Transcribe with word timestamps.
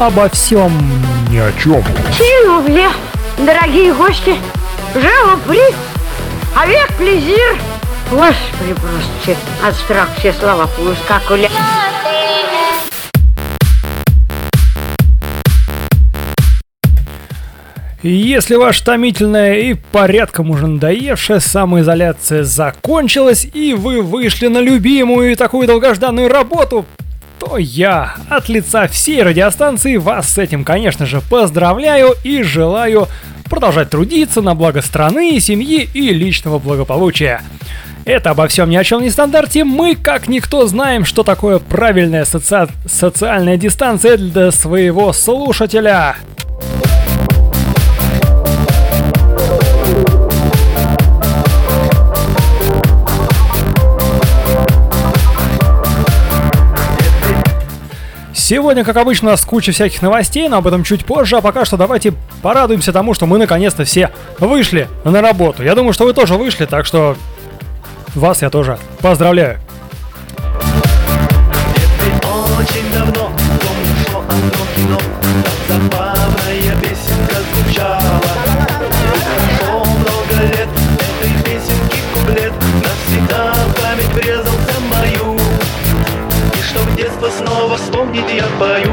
обо 0.00 0.28
всем 0.30 0.72
ни 1.30 1.38
о 1.38 1.52
чем. 1.62 1.84
Сильвубле, 2.16 2.88
дорогие 3.38 3.92
гости, 3.92 4.34
живо 4.94 5.38
при, 5.46 5.60
avec 6.56 6.96
плезир. 6.96 7.56
Господи, 8.10 8.74
просто 8.74 9.36
от 9.64 9.74
страха 9.76 10.10
все 10.18 10.32
слова 10.32 10.66
поускакали. 10.66 11.50
Если 18.02 18.54
ваша 18.54 18.82
томительная 18.82 19.56
и 19.58 19.74
порядком 19.74 20.50
уже 20.50 20.66
надоевшая 20.66 21.38
самоизоляция 21.38 22.44
закончилась, 22.44 23.46
и 23.52 23.74
вы 23.74 24.00
вышли 24.00 24.46
на 24.46 24.58
любимую 24.58 25.32
и 25.32 25.34
такую 25.34 25.66
долгожданную 25.66 26.30
работу, 26.30 26.86
то 27.40 27.56
я 27.56 28.16
от 28.28 28.48
лица 28.50 28.86
всей 28.86 29.22
радиостанции 29.22 29.96
вас 29.96 30.28
с 30.28 30.38
этим, 30.38 30.62
конечно 30.62 31.06
же, 31.06 31.22
поздравляю 31.22 32.14
и 32.22 32.42
желаю 32.42 33.08
продолжать 33.44 33.90
трудиться 33.90 34.42
на 34.42 34.54
благо 34.54 34.82
страны, 34.82 35.40
семьи 35.40 35.88
и 35.92 36.10
личного 36.12 36.58
благополучия. 36.58 37.40
Это 38.04 38.30
обо 38.30 38.46
всем 38.46 38.68
ни 38.68 38.76
о 38.76 38.84
чем 38.84 39.02
не 39.02 39.10
стандарте. 39.10 39.64
Мы, 39.64 39.94
как 39.94 40.28
никто, 40.28 40.66
знаем, 40.66 41.04
что 41.04 41.22
такое 41.22 41.58
правильная 41.58 42.24
соци... 42.24 42.68
социальная 42.86 43.56
дистанция 43.56 44.16
для 44.16 44.52
своего 44.52 45.12
слушателя. 45.12 46.16
Сегодня, 58.50 58.82
как 58.82 58.96
обычно, 58.96 59.28
у 59.28 59.30
нас 59.30 59.44
куча 59.44 59.70
всяких 59.70 60.02
новостей, 60.02 60.48
но 60.48 60.56
об 60.56 60.66
этом 60.66 60.82
чуть 60.82 61.04
позже, 61.04 61.36
а 61.36 61.40
пока 61.40 61.64
что 61.64 61.76
давайте 61.76 62.14
порадуемся 62.42 62.92
тому, 62.92 63.14
что 63.14 63.26
мы 63.26 63.38
наконец-то 63.38 63.84
все 63.84 64.10
вышли 64.40 64.88
на 65.04 65.22
работу. 65.22 65.62
Я 65.62 65.76
думаю, 65.76 65.92
что 65.92 66.04
вы 66.04 66.14
тоже 66.14 66.34
вышли, 66.34 66.66
так 66.66 66.84
что 66.84 67.16
вас 68.16 68.42
я 68.42 68.50
тоже 68.50 68.76
поздравляю. 69.02 69.60
Снова 88.10 88.20
вспомнить 88.20 88.34
я 88.36 88.44
пою. 88.58 88.86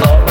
А 0.00 0.27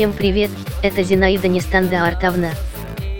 Всем 0.00 0.14
привет, 0.14 0.48
это 0.82 1.02
Зинаида 1.02 1.46
Нестандартовна. 1.46 2.52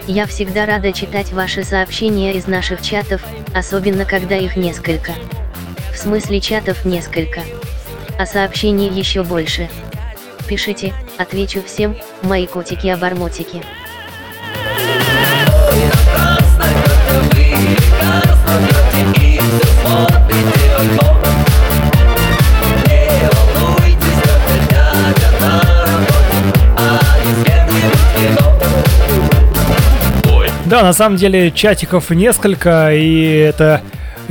Я 0.07 0.25
всегда 0.25 0.65
рада 0.65 0.95
читать 0.95 1.31
ваши 1.31 1.63
сообщения 1.63 2.33
из 2.33 2.47
наших 2.47 2.81
чатов, 2.81 3.21
особенно 3.55 4.07
когда 4.07 4.39
их 4.39 4.57
несколько. 4.57 5.13
В 5.93 5.99
смысле 5.99 6.41
чатов 6.41 6.87
несколько. 6.87 7.43
А 8.19 8.25
сообщений 8.25 8.89
еще 8.89 9.25
больше. 9.25 9.69
Пишите, 10.49 10.95
отвечу 11.19 11.63
всем, 11.63 11.99
мои 12.23 12.47
котики-обормотики. 12.47 13.63
Да, 30.71 30.85
на 30.85 30.93
самом 30.93 31.17
деле 31.17 31.51
чатиков 31.51 32.11
несколько, 32.11 32.95
и 32.95 33.25
это 33.25 33.81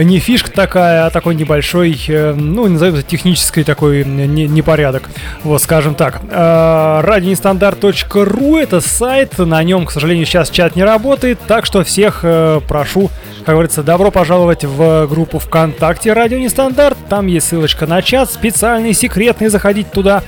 не 0.04 0.20
фишка 0.20 0.52
такая, 0.52 1.06
а 1.06 1.10
такой 1.10 1.36
небольшой, 1.36 2.00
э, 2.08 2.34
ну, 2.34 2.68
назовем 2.68 2.96
это 2.96 3.04
технический 3.04 3.64
такой 3.64 4.04
непорядок. 4.06 5.10
Вот, 5.44 5.62
скажем 5.62 5.96
так. 5.96 6.22
Э, 6.30 7.02
Радионестандарт.ру 7.04 8.58
это 8.58 8.82
сайт, 8.82 9.38
на 9.38 9.62
нем, 9.64 9.86
к 9.86 9.92
сожалению, 9.92 10.26
сейчас 10.26 10.50
чат 10.50 10.76
не 10.76 10.84
работает, 10.84 11.40
так 11.48 11.66
что 11.66 11.84
всех 11.84 12.22
э, 12.24 12.62
прошу, 12.68 13.10
как 13.46 13.56
говорится, 13.56 13.84
добро 13.84 14.12
пожаловать 14.12 14.64
в 14.64 15.08
группу 15.08 15.40
ВКонтакте 15.40 16.14
Радио 16.14 16.38
Нестандарт. 16.38 16.98
Там 17.10 17.28
есть 17.28 17.48
ссылочка 17.48 17.86
на 17.86 18.02
чат, 18.02 18.32
специальный, 18.32 18.94
секретный, 18.94 19.50
заходить 19.50 19.92
туда. 19.92 20.24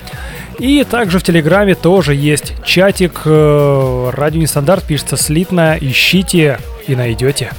И 0.58 0.84
также 0.84 1.18
в 1.18 1.22
Телеграме 1.22 1.74
тоже 1.74 2.14
есть 2.14 2.54
чатик 2.64 3.22
Радио 3.24 4.40
Нестандарт, 4.40 4.84
пишется 4.84 5.16
слитно, 5.16 5.76
ищите 5.80 6.58
и 6.86 6.94
найдете. 6.94 7.50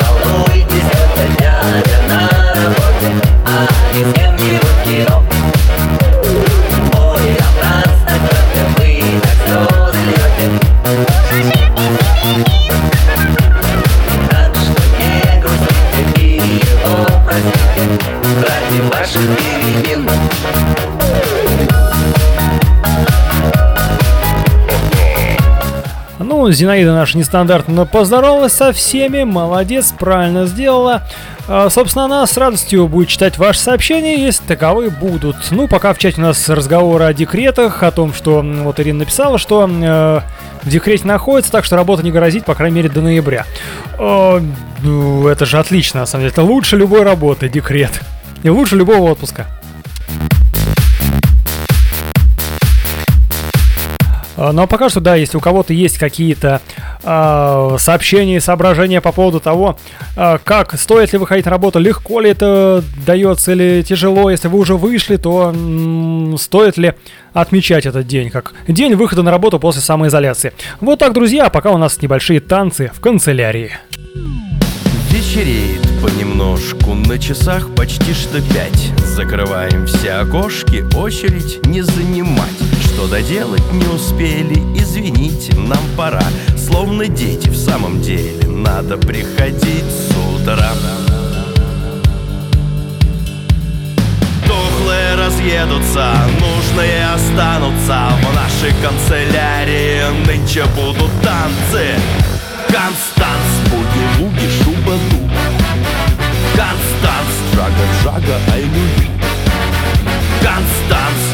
Волнуйтесь, 0.00 0.90
это 0.92 1.24
дядя 1.40 1.98
на 2.08 2.20
работе, 2.54 3.10
а 3.44 3.48
не 4.38 4.58
всем. 4.84 5.33
Зинаида 26.52 26.94
наша 26.94 27.18
нестандартно 27.18 27.86
поздоровалась 27.86 28.52
со 28.52 28.72
всеми, 28.72 29.24
молодец, 29.24 29.92
правильно 29.98 30.46
сделала. 30.46 31.02
А, 31.46 31.68
собственно, 31.68 32.06
она 32.06 32.26
с 32.26 32.36
радостью 32.36 32.88
будет 32.88 33.08
читать 33.08 33.36
ваши 33.36 33.60
сообщения, 33.60 34.16
если 34.16 34.44
таковые 34.44 34.90
будут. 34.90 35.36
Ну, 35.50 35.68
пока 35.68 35.92
в 35.92 35.98
чате 35.98 36.20
у 36.20 36.24
нас 36.24 36.48
разговоры 36.48 37.04
о 37.04 37.12
декретах, 37.12 37.82
о 37.82 37.90
том, 37.90 38.14
что 38.14 38.40
вот 38.42 38.80
Ирина 38.80 39.00
написала, 39.00 39.36
что 39.38 39.68
э, 39.68 40.20
в 40.62 40.68
декрете 40.68 41.06
находится, 41.06 41.52
так 41.52 41.64
что 41.64 41.76
работа 41.76 42.02
не 42.02 42.10
грозит, 42.10 42.44
по 42.44 42.54
крайней 42.54 42.76
мере, 42.76 42.88
до 42.88 43.02
ноября. 43.02 43.44
Э, 43.98 44.40
ну, 44.82 45.28
это 45.28 45.44
же 45.44 45.58
отлично, 45.58 46.00
на 46.00 46.06
самом 46.06 46.22
деле. 46.22 46.32
Это 46.32 46.42
лучше 46.42 46.76
любой 46.76 47.02
работы, 47.02 47.48
декрет. 47.48 47.92
И 48.42 48.48
лучше 48.48 48.76
любого 48.76 49.10
отпуска. 49.10 49.46
А 54.50 54.66
пока 54.66 54.88
что, 54.88 55.00
да, 55.00 55.14
если 55.14 55.36
у 55.36 55.40
кого-то 55.40 55.72
есть 55.72 55.98
какие-то 55.98 56.60
э, 57.02 57.76
сообщения, 57.78 58.40
соображения 58.40 59.00
по 59.00 59.12
поводу 59.12 59.40
того, 59.40 59.78
э, 60.16 60.38
как 60.42 60.78
стоит 60.78 61.12
ли 61.12 61.18
выходить 61.18 61.44
на 61.44 61.50
работу, 61.50 61.78
легко 61.78 62.20
ли 62.20 62.30
это 62.30 62.82
дается 63.06 63.52
или 63.52 63.82
тяжело, 63.82 64.30
если 64.30 64.48
вы 64.48 64.58
уже 64.58 64.74
вышли, 64.74 65.16
то 65.16 65.50
м- 65.54 66.36
стоит 66.38 66.76
ли 66.76 66.94
отмечать 67.32 67.86
этот 67.86 68.06
день 68.06 68.30
как 68.30 68.52
день 68.68 68.94
выхода 68.94 69.22
на 69.22 69.30
работу 69.30 69.58
после 69.58 69.82
самоизоляции. 69.82 70.52
Вот 70.80 70.98
так, 70.98 71.12
друзья, 71.12 71.50
пока 71.50 71.70
у 71.70 71.78
нас 71.78 72.00
небольшие 72.00 72.40
танцы 72.40 72.90
в 72.94 73.00
канцелярии. 73.00 73.72
Вечереет 75.10 75.80
понемножку, 76.02 76.94
на 76.94 77.18
часах 77.18 77.74
почти 77.74 78.12
что 78.12 78.40
пять 78.52 78.92
Закрываем 79.04 79.86
все 79.86 80.12
окошки, 80.12 80.84
очередь 80.96 81.64
не 81.66 81.82
занимать 81.82 82.83
Что 83.04 83.16
доделать 83.16 83.70
не 83.70 83.84
успели, 83.84 84.54
извините, 84.74 85.54
нам 85.56 85.82
пора. 85.94 86.22
Словно 86.56 87.06
дети 87.06 87.50
в 87.50 87.56
самом 87.56 88.00
деле, 88.00 88.46
надо 88.46 88.96
приходить 88.96 89.84
с 89.84 90.08
утра. 90.34 90.72
Разъ 94.48 95.36
разъедутся 95.36 96.14
Нужные 96.40 97.04
останутся. 97.14 98.08
В 98.22 98.34
нашей 98.34 98.72
канцелярии 98.82 100.04
нынче 100.26 100.64
будут 100.74 101.10
танцы. 101.22 101.96
Констанс, 102.68 103.50
буги-буги, 103.70 104.48
шуба-дуба 104.62 105.44
Констанс, 106.56 107.34
джага-джага, 107.52 108.40
ай-лю-лю. 108.50 109.10
Констанс 110.40 111.33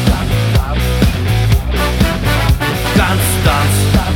Констанс 3.43 4.15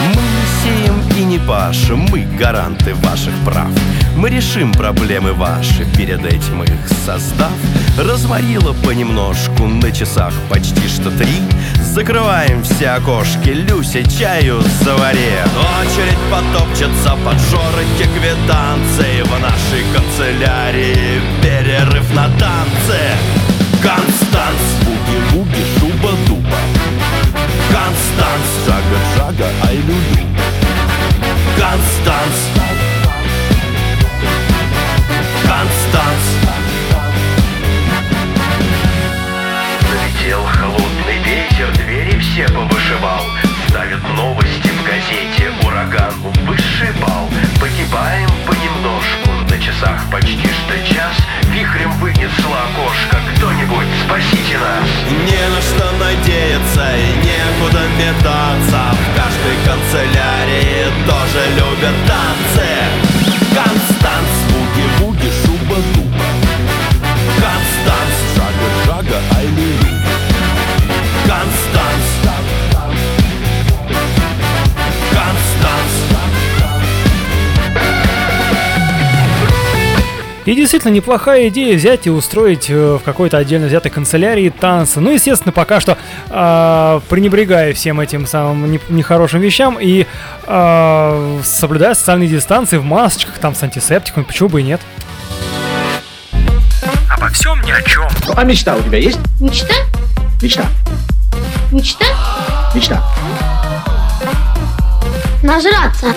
Мы 0.00 0.22
не 0.22 0.46
сеем 0.62 1.02
и 1.18 1.24
не 1.24 1.38
пашем, 1.38 2.06
мы 2.10 2.22
гаранты 2.38 2.94
ваших 2.94 3.34
прав. 3.44 3.68
Мы 4.16 4.30
решим 4.30 4.72
проблемы 4.72 5.32
ваши, 5.32 5.84
перед 5.96 6.24
этим 6.24 6.62
их 6.62 6.88
создав. 7.04 7.52
Разварила 7.98 8.72
понемножку, 8.84 9.66
на 9.66 9.90
часах 9.90 10.32
почти 10.48 10.86
что 10.88 11.10
три. 11.10 11.40
Закрываем 11.82 12.62
все 12.62 12.90
окошки, 12.90 13.50
Люся, 13.50 14.02
чаю 14.08 14.62
завари. 14.82 15.32
Очередь 15.80 16.18
потопчется 16.30 17.16
под 17.24 17.38
жоры 17.50 17.84
квитанции 17.98 19.22
В 19.22 19.40
нашей 19.40 19.84
канцелярии. 19.94 21.20
Перерыв 21.42 22.14
на 22.14 22.28
танцы 22.38 22.98
Констанс, 23.82 24.71
Констанс, 27.72 28.48
жага-жага, 28.66 29.48
ай-лю-лю 29.66 30.26
Констанс 31.56 32.38
Констанс 35.42 36.24
Налетел 39.88 40.44
холодный 40.44 41.18
ветер, 41.24 41.72
двери 41.78 42.18
все 42.18 42.46
повышивал. 42.48 43.24
Ставят 43.68 44.02
новости 44.16 44.68
в 44.68 44.86
газете, 44.86 45.50
ураган 45.64 46.12
высший 46.46 46.92
бал 47.00 47.26
Погибаем 47.58 48.28
понемножку, 48.46 49.31
часах 49.62 50.10
почти 50.10 50.48
что 50.48 50.74
час. 50.92 51.14
Вихрем 51.50 51.92
вынесло 51.98 52.58
окошко, 52.66 53.18
кто-нибудь 53.36 53.86
спасите 54.04 54.58
нас. 54.58 54.88
Не 55.08 55.42
на 55.54 55.60
что 55.60 55.92
надеяться 55.98 56.84
и 56.96 57.08
некуда 57.22 57.82
метаться. 57.96 58.80
В 58.92 59.16
каждой 59.16 59.56
канцелярии 59.64 60.90
тоже 61.06 61.42
любят 61.54 61.94
танцы. 62.08 62.66
Констанс, 63.54 64.51
И 80.44 80.54
действительно 80.56 80.90
неплохая 80.92 81.48
идея 81.48 81.76
взять 81.76 82.06
и 82.06 82.10
устроить 82.10 82.68
э, 82.68 82.98
в 83.00 83.02
какой-то 83.04 83.38
отдельно 83.38 83.68
взятой 83.68 83.90
канцелярии 83.92 84.48
танцы. 84.48 84.98
Ну, 85.00 85.12
естественно, 85.12 85.52
пока 85.52 85.78
что 85.80 85.96
э, 86.30 87.00
пренебрегая 87.08 87.72
всем 87.74 88.00
этим 88.00 88.26
самым 88.26 88.70
не- 88.72 88.80
нехорошим 88.88 89.40
вещам 89.40 89.78
и 89.80 90.06
э, 90.46 91.40
соблюдая 91.44 91.94
социальные 91.94 92.28
дистанции 92.28 92.78
в 92.78 92.84
масочках, 92.84 93.38
там 93.38 93.54
с 93.54 93.62
антисептиком, 93.62 94.24
почему 94.24 94.48
бы 94.48 94.60
и 94.60 94.64
нет. 94.64 94.80
Обо 97.08 97.28
всем 97.28 97.60
ни 97.62 97.70
о 97.70 97.80
чем. 97.82 98.08
А 98.34 98.42
мечта 98.42 98.74
у 98.74 98.82
тебя 98.82 98.98
есть? 98.98 99.18
Мечта? 99.40 99.74
Мечта. 100.42 100.64
Мечта? 101.70 102.04
Мечта. 102.74 103.00
Нажраться. 105.44 106.14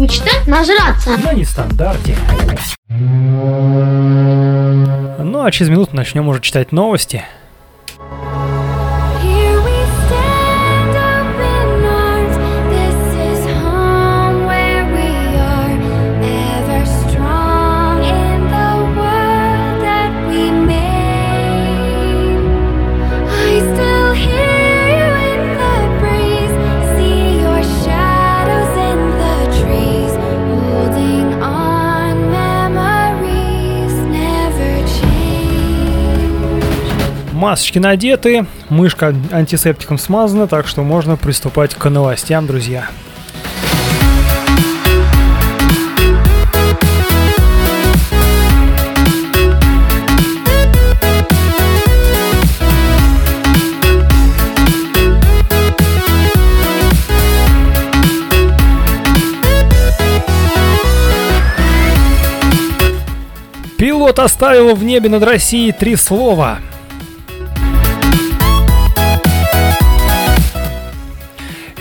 Мечта? 0.00 0.30
Нажраться. 0.46 1.10
На 1.18 1.34
нестандарте. 1.34 2.16
Ну, 5.18 5.44
а 5.44 5.50
через 5.50 5.68
минуту 5.68 5.94
начнем 5.94 6.26
уже 6.26 6.40
читать 6.40 6.72
новости. 6.72 7.22
Масочки 37.50 37.80
надеты, 37.80 38.46
мышка 38.68 39.12
антисептиком 39.32 39.98
смазана, 39.98 40.46
так 40.46 40.68
что 40.68 40.84
можно 40.84 41.16
приступать 41.16 41.74
к 41.74 41.90
новостям, 41.90 42.46
друзья. 42.46 42.88
Пилот 63.76 64.20
оставил 64.20 64.76
в 64.76 64.84
небе 64.84 65.08
над 65.08 65.24
Россией 65.24 65.72
три 65.72 65.96
слова. 65.96 66.60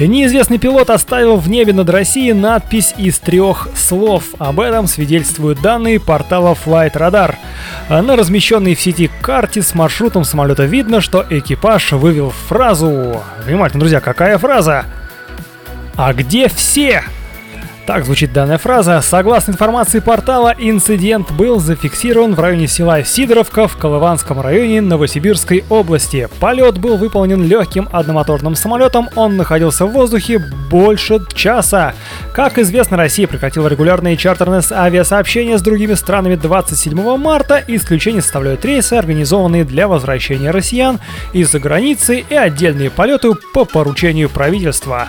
Неизвестный 0.07 0.59
пилот 0.59 0.89
оставил 0.89 1.35
в 1.35 1.49
небе 1.49 1.73
над 1.73 1.89
Россией 1.89 2.31
надпись 2.31 2.93
из 2.97 3.19
трех 3.19 3.67
слов. 3.75 4.23
Об 4.37 4.61
этом 4.61 4.87
свидетельствуют 4.87 5.61
данные 5.61 5.99
портала 5.99 6.55
Flight 6.55 6.93
Radar. 6.93 7.35
На 7.89 8.15
размещенной 8.15 8.75
в 8.75 8.81
сети 8.81 9.11
карте 9.21 9.61
с 9.61 9.75
маршрутом 9.75 10.23
самолета 10.23 10.63
видно, 10.63 11.01
что 11.01 11.25
экипаж 11.29 11.91
вывел 11.91 12.31
фразу. 12.47 13.21
Внимательно, 13.45 13.81
друзья, 13.81 13.99
какая 13.99 14.37
фраза? 14.37 14.85
А 15.97 16.13
где 16.13 16.47
все? 16.47 17.03
Так 17.89 18.05
звучит 18.05 18.31
данная 18.31 18.59
фраза. 18.59 19.01
Согласно 19.01 19.53
информации 19.53 19.97
портала, 19.97 20.53
инцидент 20.55 21.31
был 21.31 21.59
зафиксирован 21.59 22.35
в 22.35 22.39
районе 22.39 22.67
села 22.67 23.03
Сидоровка 23.03 23.67
в 23.67 23.77
Колыванском 23.77 24.39
районе 24.39 24.79
Новосибирской 24.79 25.63
области. 25.71 26.29
Полет 26.39 26.77
был 26.77 26.97
выполнен 26.97 27.43
легким 27.43 27.89
одномоторным 27.91 28.53
самолетом, 28.53 29.09
он 29.15 29.37
находился 29.37 29.87
в 29.87 29.91
воздухе 29.91 30.37
больше 30.37 31.17
часа. 31.33 31.95
Как 32.31 32.59
известно, 32.59 32.95
Россия 32.95 33.25
прекратила 33.25 33.67
регулярные 33.67 34.17
чартерные 34.17 34.61
авиасообщения 34.69 35.57
с 35.57 35.63
другими 35.63 35.95
странами 35.95 36.35
27 36.35 37.17
марта. 37.17 37.63
Исключение 37.65 38.21
составляют 38.21 38.63
рейсы, 38.65 38.93
организованные 38.93 39.63
для 39.63 39.87
возвращения 39.87 40.51
россиян 40.51 40.99
из-за 41.33 41.57
границы 41.59 42.23
и 42.29 42.35
отдельные 42.35 42.91
полеты 42.91 43.33
по 43.51 43.65
поручению 43.65 44.29
правительства. 44.29 45.07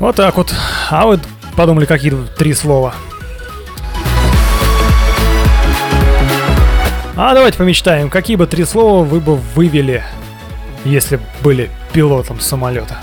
Вот 0.00 0.16
так 0.16 0.36
вот. 0.38 0.52
А 0.90 1.06
вы 1.06 1.20
подумали, 1.56 1.84
какие 1.84 2.12
три 2.38 2.54
слова? 2.54 2.94
А 7.16 7.34
давайте 7.34 7.58
помечтаем, 7.58 8.08
какие 8.08 8.36
бы 8.36 8.46
три 8.46 8.64
слова 8.64 9.04
вы 9.04 9.20
бы 9.20 9.36
вывели, 9.36 10.02
если 10.86 11.20
были 11.42 11.70
пилотом 11.92 12.40
самолета. 12.40 12.96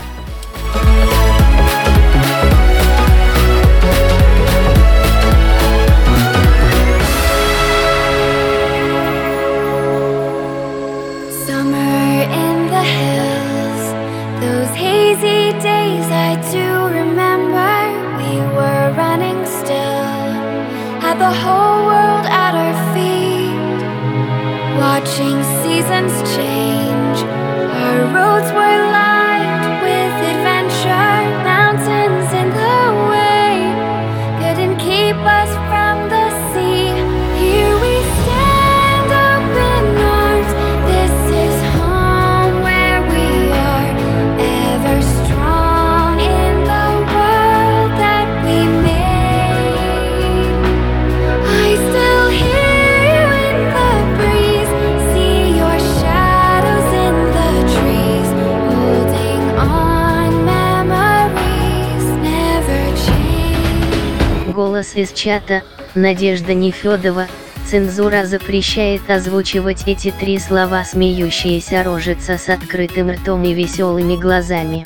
Из 64.98 65.12
чата, 65.13 65.63
Надежда 65.96 66.54
Нефедова, 66.54 67.27
цензура 67.70 68.25
запрещает 68.25 69.10
озвучивать 69.10 69.84
эти 69.88 70.12
три 70.12 70.39
слова 70.39 70.84
смеющаяся 70.84 71.84
рожица 71.84 72.38
с 72.38 72.50
открытым 72.50 73.12
ртом 73.12 73.44
и 73.44 73.54
веселыми 73.54 74.16
глазами. 74.16 74.86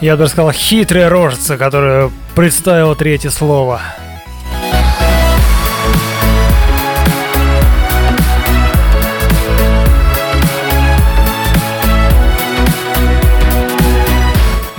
Я 0.00 0.16
бы 0.16 0.28
сказал, 0.28 0.52
хитрая 0.52 1.08
рожица, 1.08 1.56
которая 1.56 2.10
представила 2.34 2.94
третье 2.94 3.30
слово. 3.30 3.80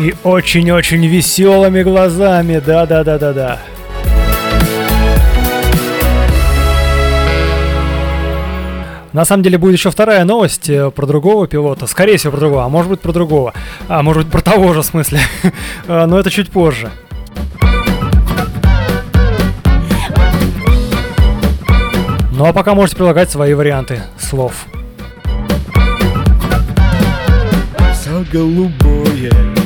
И 0.05 0.13
очень-очень 0.23 1.03
веселыми 1.07 1.81
глазами, 1.81 2.61
да-да-да-да-да. 2.63 3.59
На 9.13 9.25
самом 9.25 9.41
деле 9.41 9.57
будет 9.57 9.77
еще 9.77 9.89
вторая 9.89 10.23
новость 10.23 10.69
э, 10.69 10.91
про 10.91 11.07
другого 11.07 11.47
пилота. 11.47 11.87
Скорее 11.87 12.17
всего, 12.17 12.33
про 12.33 12.39
другого, 12.41 12.65
а 12.65 12.69
может 12.69 12.91
быть 12.91 12.99
про 12.99 13.13
другого. 13.13 13.55
А 13.87 14.03
может 14.03 14.25
быть 14.25 14.31
про 14.31 14.41
того 14.41 14.75
же 14.75 14.83
в 14.83 14.85
смысле. 14.85 15.21
А, 15.87 16.05
Но 16.05 16.19
это 16.19 16.29
чуть 16.29 16.51
позже. 16.51 16.91
Ну 22.31 22.45
а 22.45 22.53
пока 22.53 22.75
можете 22.75 22.95
прилагать 22.95 23.31
свои 23.31 23.55
варианты 23.55 24.03
слов. 24.19 24.67
Все 27.91 28.23
голубое 28.31 29.64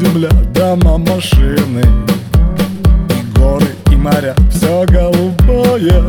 земля, 0.00 0.30
дома, 0.54 0.96
машины. 0.96 1.82
И 3.10 3.38
горы, 3.38 3.66
и 3.90 3.96
моря 3.96 4.34
Все 4.50 4.84
голубое. 4.86 6.02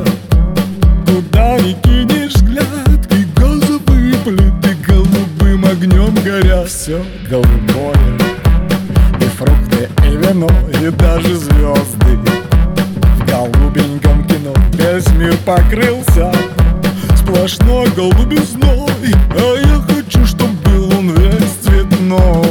Куда 1.05 1.60
ни 1.60 1.74
кинешь 1.83 2.33
взгляд 2.33 3.00
И 3.12 3.25
газовые 3.36 4.13
плиты 4.24 4.75
голубым 4.88 5.65
огнем 5.65 6.15
горят 6.24 6.69
Все 6.69 7.03
голубое. 7.29 8.17
И 9.19 9.25
фрукты, 9.25 9.89
и 10.07 10.15
вино, 10.15 10.50
и 10.81 10.89
даже 10.91 11.36
звезды 11.36 12.17
В 13.17 13.29
голубеньком 13.29 14.24
кино 14.25 14.53
Весь 14.74 15.07
мир 15.15 15.36
покрылся 15.45 16.31
Сплошной 17.17 17.89
голубизной. 17.95 18.89
А 19.38 19.55
я 19.60 19.81
хочу, 19.81 20.25
чтоб 20.25 20.50
был 20.63 20.98
он 20.98 21.10
весь 21.12 21.57
цветной 21.62 22.50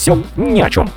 всем 0.00 0.24
ни 0.34 0.62
о 0.62 0.70
чем. 0.70 0.88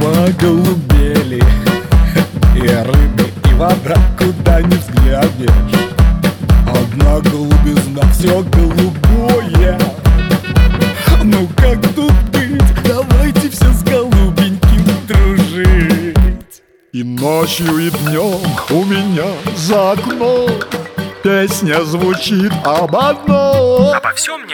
Поголубели 0.00 1.40
И 2.56 2.66
рыбы, 2.66 3.30
и 3.48 3.54
вода, 3.54 3.96
куда 4.18 4.60
ни 4.60 4.74
взглянешь. 4.74 5.50
Одна 6.68 7.20
голубизна, 7.20 8.02
все 8.12 8.42
голубое. 8.42 9.78
Ну 11.22 11.48
как 11.56 11.80
тут 11.94 12.12
быть, 12.32 12.84
давайте 12.84 13.48
все 13.48 13.70
с 13.70 13.84
голубеньким 13.84 14.84
дружить. 15.06 16.62
И 16.92 17.04
ночью, 17.04 17.78
и 17.78 17.90
днем 17.90 18.40
у 18.70 18.84
меня 18.84 19.30
за 19.54 19.92
окном 19.92 20.50
Песня 21.26 21.82
звучит 21.82 22.52
об 22.62 22.94
одном. 22.94 23.92
Обо 23.92 24.12
всем 24.14 24.45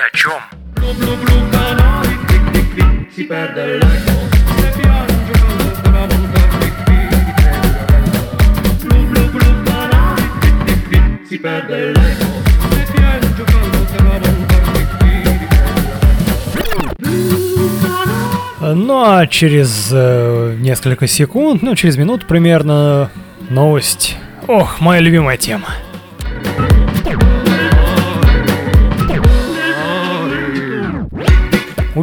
Ну 18.75 19.05
а 19.05 19.27
через 19.27 19.89
э, 19.93 20.57
несколько 20.61 21.07
секунд, 21.07 21.63
ну 21.63 21.75
через 21.75 21.97
минут 21.97 22.27
примерно, 22.27 23.11
новость. 23.51 24.17
Ох, 24.47 24.81
моя 24.81 25.01
любимая 25.01 25.37
тема. 25.37 25.69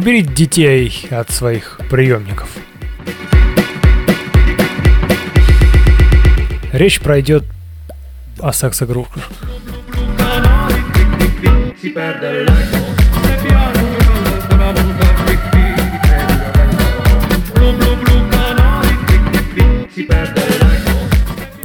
Уберите 0.00 0.32
детей 0.32 1.08
от 1.10 1.30
своих 1.30 1.78
приемников. 1.90 2.48
Речь 6.72 6.98
пройдет 7.00 7.44
о 8.38 8.50
секс-игрушках. 8.54 9.28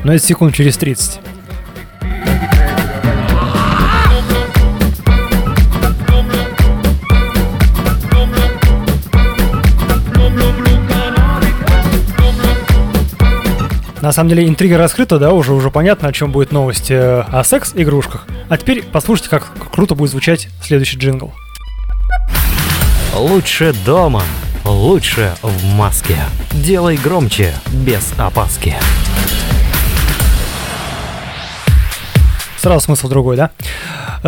Но 0.04 0.14
это 0.14 0.26
секунд 0.26 0.54
через 0.54 0.76
30. 0.76 1.35
На 14.06 14.12
самом 14.12 14.30
деле 14.30 14.48
интрига 14.48 14.78
раскрыта, 14.78 15.18
да, 15.18 15.32
уже 15.32 15.52
уже 15.52 15.72
понятно, 15.72 16.08
о 16.08 16.14
чем 16.14 16.32
будет 16.32 16.52
новость 16.52 16.92
э, 16.92 17.22
о 17.22 17.44
секс-игрушках. 17.44 18.28
А 18.50 18.56
теперь 18.56 18.84
послушайте, 18.84 19.32
как 19.32 19.52
круто 19.72 19.96
будет 19.96 20.12
звучать 20.12 20.48
следующий 20.62 21.00
джингл. 21.00 21.34
Лучше 23.16 23.74
дома, 23.84 24.22
лучше 24.64 25.34
в 25.42 25.66
маске. 25.74 26.18
Делай 26.52 26.98
громче, 26.98 27.56
без 27.84 28.14
опаски. 28.20 28.76
Сразу 32.58 32.86
смысл 32.86 33.10
другой, 33.10 33.38
да? 33.38 33.50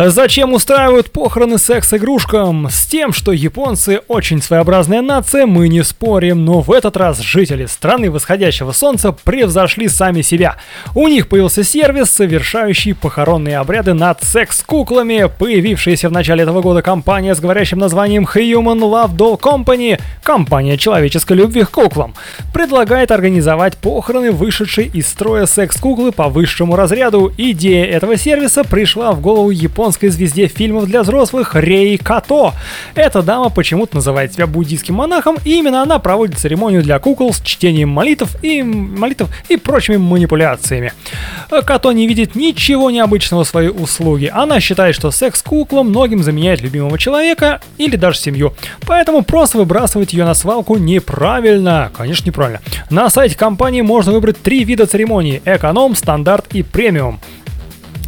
Зачем 0.06 0.52
устраивают 0.52 1.10
похороны 1.10 1.58
секс-игрушкам? 1.58 2.68
С 2.70 2.86
тем, 2.86 3.12
что 3.12 3.32
японцы 3.32 4.00
очень 4.06 4.40
своеобразная 4.40 5.02
нация, 5.02 5.44
мы 5.44 5.68
не 5.68 5.82
спорим, 5.82 6.44
но 6.44 6.60
в 6.60 6.70
этот 6.70 6.96
раз 6.96 7.18
жители 7.18 7.66
страны 7.66 8.08
восходящего 8.08 8.70
солнца 8.70 9.10
превзошли 9.10 9.88
сами 9.88 10.22
себя. 10.22 10.54
У 10.94 11.08
них 11.08 11.26
появился 11.26 11.64
сервис, 11.64 12.10
совершающий 12.10 12.94
похоронные 12.94 13.58
обряды 13.58 13.92
над 13.92 14.22
секс-куклами. 14.22 15.28
Появившаяся 15.36 16.08
в 16.08 16.12
начале 16.12 16.44
этого 16.44 16.62
года 16.62 16.80
компания 16.80 17.34
с 17.34 17.40
говорящим 17.40 17.80
названием 17.80 18.22
Human 18.22 18.78
Love 18.78 19.16
Doll 19.16 19.40
Company, 19.40 20.00
компания 20.22 20.78
человеческой 20.78 21.38
любви 21.38 21.64
к 21.64 21.72
куклам, 21.72 22.14
предлагает 22.54 23.10
организовать 23.10 23.76
похороны 23.76 24.30
вышедшей 24.30 24.86
из 24.94 25.08
строя 25.08 25.46
секс-куклы 25.46 26.12
по 26.12 26.28
высшему 26.28 26.76
разряду. 26.76 27.32
Идея 27.36 27.84
этого 27.86 28.16
сервиса 28.16 28.62
пришла 28.62 29.10
в 29.10 29.20
голову 29.20 29.50
японцам 29.50 29.87
японской 29.88 30.08
звезде 30.08 30.48
фильмов 30.48 30.86
для 30.86 31.02
взрослых 31.02 31.54
Рей 31.54 31.96
Като. 31.96 32.52
Эта 32.94 33.22
дама 33.22 33.48
почему-то 33.48 33.96
называет 33.96 34.34
себя 34.34 34.46
буддийским 34.46 34.94
монахом, 34.94 35.38
и 35.46 35.56
именно 35.58 35.80
она 35.80 35.98
проводит 35.98 36.38
церемонию 36.38 36.82
для 36.82 36.98
кукол 36.98 37.32
с 37.32 37.40
чтением 37.40 37.88
молитв 37.88 38.36
и 38.42 38.62
молитв 38.62 39.28
и 39.48 39.56
прочими 39.56 39.96
манипуляциями. 39.96 40.92
Като 41.64 41.92
не 41.92 42.06
видит 42.06 42.34
ничего 42.34 42.90
необычного 42.90 43.44
в 43.44 43.48
своей 43.48 43.70
услуге. 43.70 44.30
Она 44.34 44.60
считает, 44.60 44.94
что 44.94 45.10
секс-кукла 45.10 45.82
многим 45.82 46.22
заменяет 46.22 46.60
любимого 46.60 46.98
человека 46.98 47.62
или 47.78 47.96
даже 47.96 48.18
семью. 48.18 48.52
Поэтому 48.86 49.22
просто 49.22 49.56
выбрасывать 49.56 50.12
ее 50.12 50.26
на 50.26 50.34
свалку 50.34 50.76
неправильно. 50.76 51.90
Конечно, 51.96 52.26
неправильно. 52.26 52.60
На 52.90 53.08
сайте 53.08 53.38
компании 53.38 53.80
можно 53.80 54.12
выбрать 54.12 54.38
три 54.42 54.64
вида 54.64 54.84
церемонии– 54.84 55.40
эконом, 55.46 55.96
стандарт 55.96 56.44
и 56.52 56.62
премиум. 56.62 57.20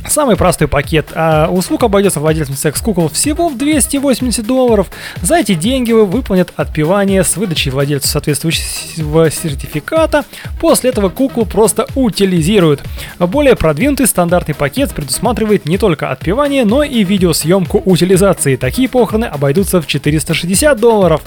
Самый 0.09 0.37
простой 0.37 0.69
пакет 0.69 1.09
а 1.14 1.49
услуг 1.49 1.85
обойдется 1.85 2.21
владельцам 2.21 2.57
секс-кукол 2.57 3.09
всего 3.09 3.49
в 3.49 3.57
280 3.57 4.47
долларов. 4.47 4.88
За 5.23 5.37
эти 5.37 5.54
деньги 5.54 5.92
вы 5.92 6.07
выполнят 6.07 6.52
отпевание 6.57 7.25
с 7.25 7.37
выдачей 7.37 7.71
владельцу 7.71 8.09
соответствующего 8.09 9.30
сертификата. 9.30 10.25
После 10.61 10.90
этого 10.90 11.09
куклу 11.09 11.45
просто 11.45 11.87
утилизируют. 11.95 12.83
Более 13.19 13.57
продвинутый 13.57 14.07
стандартный 14.07 14.54
пакет 14.54 14.92
предусматривает 14.95 15.66
не 15.66 15.78
только 15.78 16.11
отпевание, 16.11 16.64
но 16.64 16.83
и 16.83 17.04
видеосъемку 17.04 17.83
утилизации. 17.85 18.57
Такие 18.57 18.88
похороны 18.88 19.26
обойдутся 19.26 19.80
в 19.80 19.87
460 19.87 20.78
долларов. 20.78 21.23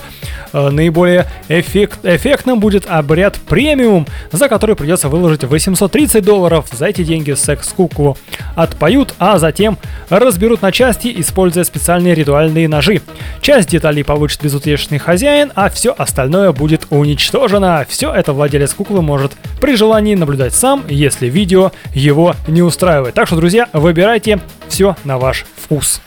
Э, 0.52 0.70
наиболее 0.70 1.28
эффект, 1.50 2.00
эффектным 2.04 2.60
будет 2.60 2.86
обряд 2.88 3.38
премиум, 3.38 4.08
за 4.32 4.50
который 4.50 4.76
придется 4.76 5.10
выложить 5.10 5.44
830 5.44 6.24
долларов. 6.24 6.68
За 6.72 6.88
эти 6.88 7.04
деньги 7.04 7.34
секс-куклу 7.34 8.18
отпоют, 8.64 9.14
а 9.20 9.38
затем 9.38 9.78
разберут 10.10 10.62
на 10.62 10.72
части, 10.72 11.14
используя 11.16 11.64
специальные 11.64 12.16
ритуальные 12.16 12.68
ножи. 12.68 13.02
Часть 13.42 13.70
деталей 13.70 14.04
получит 14.04 14.42
безутешный 14.42 14.98
хозяин, 14.98 15.52
а 15.56 15.70
все 15.70 15.94
остальное 15.98 16.52
будет 16.52 16.88
уничтожено. 16.90 17.86
Все 17.88 18.14
это 18.14 18.34
владелец 18.34 18.74
куклы 18.74 19.02
может 19.02 19.34
при 19.62 19.76
желании 19.76 20.16
наблюдать 20.16 20.54
сам, 20.54 20.84
если 20.88 21.28
видео 21.28 21.72
его 21.94 22.36
не 22.48 22.62
устраивает. 22.62 23.14
Так 23.14 23.28
что, 23.28 23.36
друзья, 23.36 23.70
выбирайте 23.74 24.40
все 24.68 24.96
на 25.04 25.18
ваш 25.18 25.46
вкус. 25.56 26.02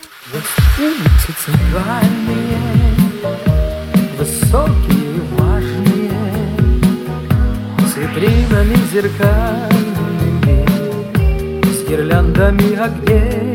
высокие, 4.19 5.21
важные, 5.39 6.11
с 7.87 7.97
витринами 7.97 8.77
зеркальными 8.93 9.86
гирляндами 11.89 12.75
огней 12.75 13.46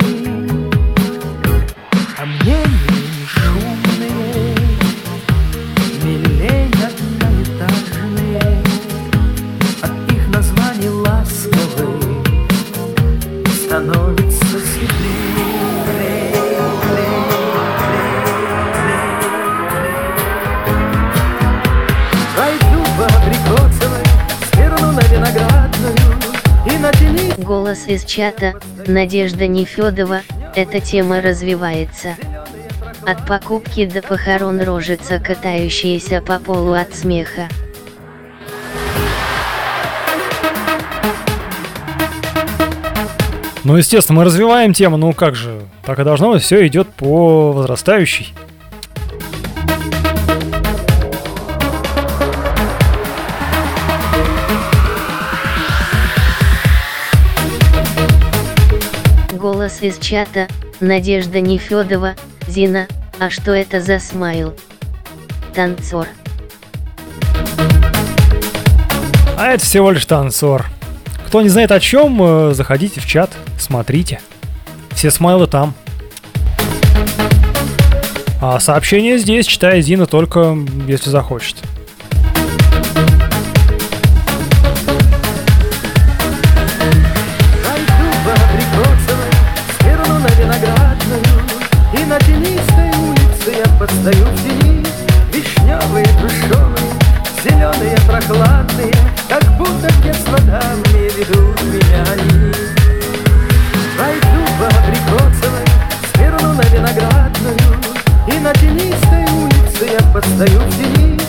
Голос 27.51 27.85
из 27.85 28.05
чата, 28.05 28.53
Надежда 28.87 29.45
Нефедова, 29.45 30.21
эта 30.55 30.79
тема 30.79 31.19
развивается. 31.19 32.15
От 33.05 33.27
покупки 33.27 33.85
до 33.85 34.01
похорон 34.01 34.61
рожица, 34.61 35.19
катающаяся 35.19 36.21
по 36.21 36.39
полу 36.39 36.71
от 36.71 36.95
смеха. 36.95 37.49
Ну, 43.65 43.75
естественно, 43.75 44.19
мы 44.19 44.23
развиваем 44.23 44.71
тему, 44.71 44.95
ну 44.95 45.11
как 45.11 45.35
же, 45.35 45.59
так 45.83 45.99
и 45.99 46.05
должно 46.05 46.39
все 46.39 46.65
идет 46.67 46.87
по 46.93 47.51
возрастающей. 47.51 48.33
Из 59.81 59.97
чата, 59.97 60.47
Надежда 60.79 61.41
Нефедова, 61.41 62.13
Зина, 62.47 62.87
а 63.19 63.31
что 63.31 63.51
это 63.51 63.81
за 63.81 63.97
смайл? 63.97 64.53
Танцор. 65.55 66.07
А 69.35 69.47
это 69.47 69.65
всего 69.65 69.89
лишь 69.89 70.05
танцор. 70.05 70.67
Кто 71.25 71.41
не 71.41 71.49
знает 71.49 71.71
о 71.71 71.79
чем, 71.79 72.21
э, 72.21 72.53
заходите 72.53 72.99
в 72.99 73.07
чат, 73.07 73.31
смотрите. 73.57 74.21
Все 74.91 75.09
смайлы 75.09 75.47
там. 75.47 75.73
А 78.39 78.59
сообщение 78.59 79.17
здесь 79.17 79.47
читает 79.47 79.83
Зина 79.83 80.05
только 80.05 80.55
если 80.87 81.09
захочет. 81.09 81.55
Подстаю 93.81 94.25
в 94.25 94.43
тени 94.43 94.85
вишневые, 95.33 96.05
грушевые 96.19 96.91
Зеленые, 97.43 97.97
прохладные 98.07 98.93
Как 99.27 99.43
будто 99.57 99.89
в 99.89 100.03
детство 100.03 100.37
давние 100.41 101.09
ведут 101.17 101.59
меня 101.63 102.03
они. 102.11 102.53
Пойду 103.97 104.45
по 104.59 104.67
Абрикосовой 104.67 105.65
Сверну 106.13 106.53
на 106.53 106.61
Виноградную 106.61 107.57
И 108.27 108.39
на 108.39 108.53
тенистой 108.53 109.25
улице 109.33 109.97
я 109.99 110.13
подстаю 110.13 110.59
в 110.59 110.77
тени 110.77 111.19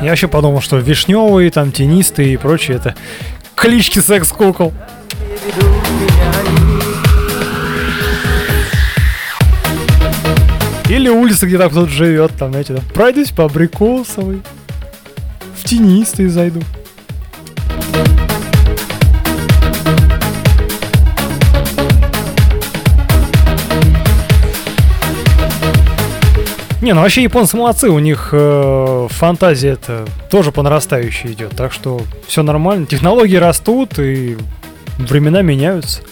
Я 0.00 0.10
вообще 0.10 0.28
подумал, 0.28 0.60
что 0.60 0.76
вишневые, 0.76 1.50
там 1.50 1.72
тенистые 1.72 2.34
и 2.34 2.36
прочее 2.36 2.76
это 2.76 2.94
клички 3.56 3.98
секс-кукол. 3.98 4.72
Ведут 5.44 5.90
меня 6.00 6.13
Или 10.88 11.08
улица, 11.08 11.46
где 11.46 11.56
там 11.56 11.70
кто-то 11.70 11.90
живет, 11.90 12.32
там, 12.38 12.50
знаете, 12.50 12.74
там, 12.74 12.84
пройдусь 12.92 13.30
по 13.30 13.44
Абрикосовой, 13.44 14.42
в 15.56 15.64
тенистые 15.64 16.28
зайду. 16.28 16.60
Не, 26.82 26.92
ну 26.92 27.00
вообще 27.00 27.22
японцы 27.22 27.56
молодцы, 27.56 27.88
у 27.88 27.98
них 27.98 28.28
э, 28.32 29.08
фантазия 29.10 29.70
это 29.70 30.04
тоже 30.28 30.52
по 30.52 30.62
нарастающей 30.62 31.32
идет, 31.32 31.56
так 31.56 31.72
что 31.72 32.02
все 32.26 32.42
нормально, 32.42 32.84
технологии 32.84 33.36
растут 33.36 33.98
и 33.98 34.36
времена 34.98 35.40
меняются. 35.40 36.02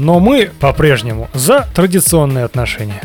Но 0.00 0.18
мы 0.18 0.50
по-прежнему 0.60 1.28
за 1.34 1.68
традиционные 1.74 2.46
отношения. 2.46 3.02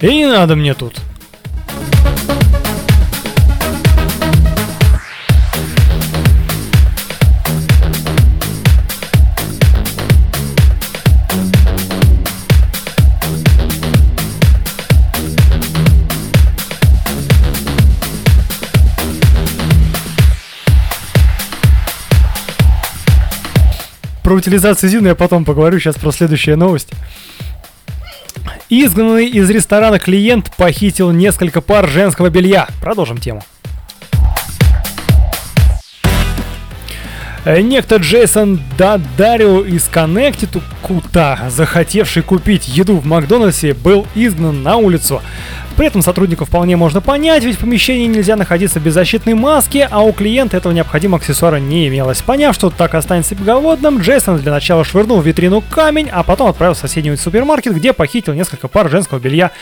И 0.00 0.08
не 0.08 0.26
надо 0.26 0.56
мне 0.56 0.74
тут 0.74 0.96
про 24.30 24.36
утилизацию 24.36 24.88
Зины 24.88 25.08
я 25.08 25.14
потом 25.16 25.44
поговорю, 25.44 25.80
сейчас 25.80 25.96
про 25.96 26.12
следующая 26.12 26.54
новость. 26.54 26.90
Изгнанный 28.68 29.26
из 29.26 29.50
ресторана 29.50 29.98
клиент 29.98 30.52
похитил 30.56 31.10
несколько 31.10 31.60
пар 31.60 31.88
женского 31.88 32.30
белья. 32.30 32.68
Продолжим 32.80 33.18
тему. 33.18 33.42
Э, 37.44 37.60
Некто 37.60 37.96
Джейсон 37.96 38.60
Дадарио 38.78 39.62
из 39.62 39.88
Коннектикута, 39.88 41.48
захотевший 41.48 42.22
купить 42.22 42.68
еду 42.68 42.98
в 42.98 43.06
Макдональдсе, 43.06 43.74
был 43.74 44.06
изгнан 44.14 44.62
на 44.62 44.76
улицу. 44.76 45.22
При 45.80 45.86
этом 45.86 46.02
сотруднику 46.02 46.44
вполне 46.44 46.76
можно 46.76 47.00
понять, 47.00 47.42
ведь 47.42 47.56
в 47.56 47.60
помещении 47.60 48.06
нельзя 48.06 48.36
находиться 48.36 48.78
без 48.78 48.92
защитной 48.92 49.32
маски, 49.32 49.88
а 49.90 50.02
у 50.02 50.12
клиента 50.12 50.58
этого 50.58 50.74
необходимого 50.74 51.18
аксессуара 51.18 51.56
не 51.56 51.88
имелось. 51.88 52.20
Поняв, 52.20 52.54
что 52.54 52.68
так 52.68 52.94
останется 52.94 53.34
голодным, 53.34 53.98
Джейсон 53.98 54.36
для 54.36 54.52
начала 54.52 54.84
швырнул 54.84 55.22
в 55.22 55.26
витрину 55.26 55.62
камень, 55.62 56.10
а 56.12 56.22
потом 56.22 56.48
отправился 56.48 56.86
в 56.86 56.90
соседний 56.90 57.16
супермаркет, 57.16 57.74
где 57.74 57.94
похитил 57.94 58.34
несколько 58.34 58.68
пар 58.68 58.90
женского 58.90 59.20
белья. 59.20 59.52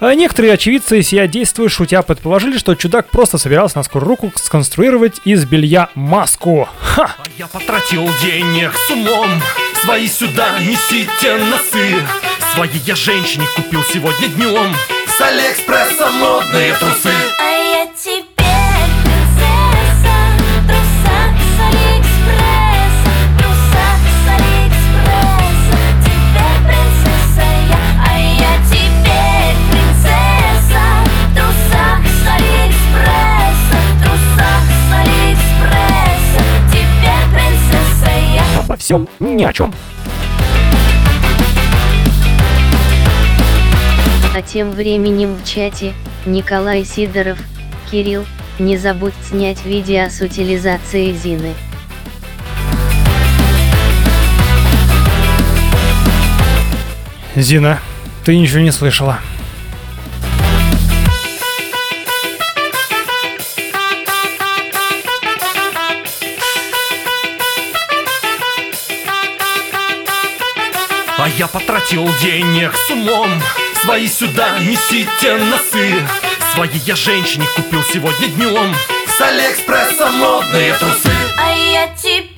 А 0.00 0.14
Некоторые 0.14 0.52
очевидцы, 0.52 1.00
сия 1.00 1.26
действуя, 1.26 1.70
шутя, 1.70 2.02
предположили, 2.02 2.58
что 2.58 2.74
чудак 2.74 3.08
просто 3.08 3.38
собирался 3.38 3.78
на 3.78 3.84
скорую 3.84 4.06
руку 4.06 4.32
сконструировать 4.34 5.22
из 5.24 5.46
белья 5.46 5.88
маску. 5.94 6.68
Ха! 6.78 7.14
Я 7.38 7.46
потратил 7.46 8.06
денег 8.22 8.74
с 8.74 8.90
умом 8.90 9.30
Свои 9.82 10.08
сюда 10.08 10.58
несите 10.60 11.38
носы 11.38 11.96
Своей 12.54 12.82
я 12.84 12.94
женщине 12.94 13.46
купил 13.56 13.82
сегодня 13.84 14.28
днем 14.28 14.74
С 15.18 15.20
Алиэкспресса 15.20 16.10
модные 16.12 16.74
трусы. 16.74 17.10
А 17.40 17.50
я 17.50 17.86
теперь 17.92 18.28
принцесса 19.02 20.14
в 20.38 20.66
трусах 20.68 21.32
с 21.34 21.58
Алиэкспресса, 21.66 22.78
А 44.38 44.42
тем 44.42 44.70
временем 44.70 45.34
в 45.34 45.44
чате 45.44 45.94
Николай 46.24 46.84
Сидоров, 46.84 47.40
Кирилл, 47.90 48.24
не 48.60 48.76
забудь 48.76 49.12
снять 49.28 49.64
видео 49.64 50.08
с 50.08 50.20
утилизацией 50.20 51.12
Зины. 51.12 51.54
Зина, 57.34 57.80
ты 58.24 58.36
ничего 58.36 58.60
не 58.60 58.70
слышала. 58.70 59.18
А 71.16 71.28
я 71.36 71.48
потратил 71.48 72.08
денег 72.22 72.72
с 72.76 72.90
умом 72.92 73.32
Свои 73.82 74.08
сюда 74.08 74.58
несите 74.58 75.36
носы. 75.36 76.06
Своей 76.54 76.78
я 76.84 76.96
женщине 76.96 77.46
купил 77.54 77.82
сегодня 77.84 78.28
днем 78.28 78.74
С 79.06 79.20
Алиэкспресса 79.20 80.10
модные 80.10 80.74
трусы. 80.74 81.10
А 81.38 81.52
я 81.52 81.88
теперь 81.96 82.37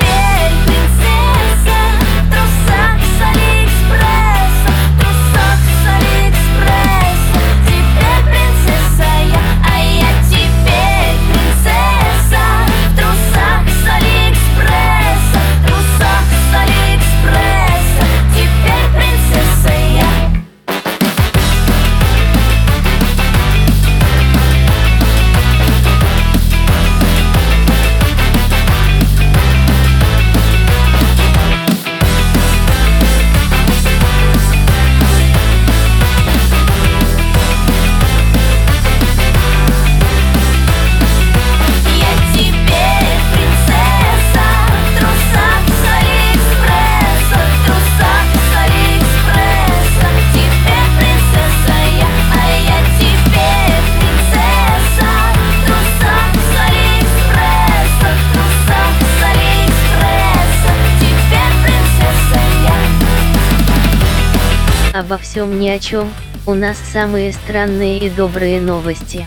ни 65.60 65.68
о 65.68 65.78
чем, 65.78 66.10
у 66.46 66.54
нас 66.54 66.78
самые 66.78 67.32
странные 67.32 67.98
и 67.98 68.08
добрые 68.08 68.60
новости. 68.60 69.26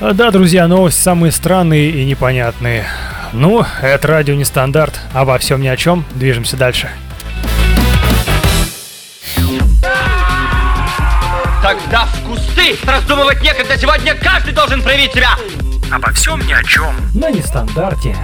А, 0.00 0.12
Да, 0.14 0.30
друзья, 0.30 0.66
новости 0.66 1.00
самые 1.00 1.32
странные 1.32 1.90
и 1.90 2.04
непонятные. 2.06 2.86
Ну, 3.32 3.64
это 3.82 4.08
радио 4.08 4.34
нестандарт. 4.34 4.98
Обо 5.12 5.36
всем 5.38 5.60
ни 5.60 5.68
о 5.68 5.76
чем. 5.76 6.06
Движемся 6.14 6.56
дальше. 6.56 6.88
Тогда 11.62 12.06
в 12.06 12.22
кусты! 12.26 12.76
Раздумывать 12.86 13.42
некогда, 13.42 13.76
сегодня 13.76 14.14
каждый 14.14 14.54
должен 14.54 14.80
проявить 14.82 15.12
себя! 15.12 15.30
Обо 15.92 16.10
всем 16.12 16.40
ни 16.46 16.52
о 16.52 16.62
чем. 16.64 16.94
На 17.14 17.30
нестандарте. 17.30 18.16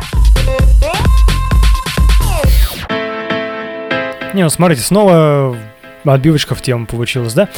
Не, 4.35 4.43
ну 4.43 4.51
смотрите, 4.51 4.83
снова 4.83 5.57
отбивочка 6.05 6.55
в 6.55 6.63
тему 6.63 6.87
получилась, 6.87 7.35
да? 7.35 7.49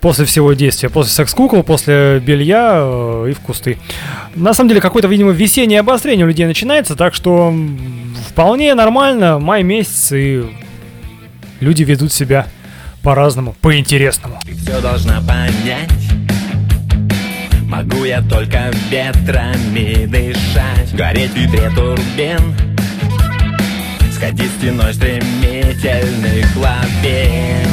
После 0.00 0.24
всего 0.24 0.52
действия, 0.54 0.88
после 0.88 1.12
секс-кукол, 1.12 1.62
после 1.62 2.18
белья 2.18 2.72
э, 2.76 3.28
и 3.30 3.32
в 3.34 3.40
кусты. 3.40 3.78
На 4.34 4.54
самом 4.54 4.68
деле, 4.68 4.80
какое-то, 4.80 5.08
видимо, 5.08 5.30
весеннее 5.30 5.80
обострение 5.80 6.24
у 6.24 6.28
людей 6.28 6.46
начинается, 6.46 6.96
так 6.96 7.14
что 7.14 7.54
вполне 8.28 8.74
нормально, 8.74 9.38
май 9.38 9.62
месяц, 9.62 10.12
и 10.12 10.44
люди 11.60 11.84
ведут 11.84 12.12
себя 12.12 12.48
по-разному, 13.02 13.54
по-интересному. 13.60 14.40
все 14.44 14.80
должна 14.80 15.20
понять 15.20 16.03
Могу 17.76 18.04
я 18.04 18.22
только 18.22 18.70
ветрами 18.88 20.06
дышать 20.06 20.94
Гореть 20.94 21.32
в 21.32 21.36
ветре 21.36 21.68
турбин. 21.70 22.54
Сходить 24.12 24.52
стеной 24.58 24.94
стремительных 24.94 26.54
глубин 26.54 27.66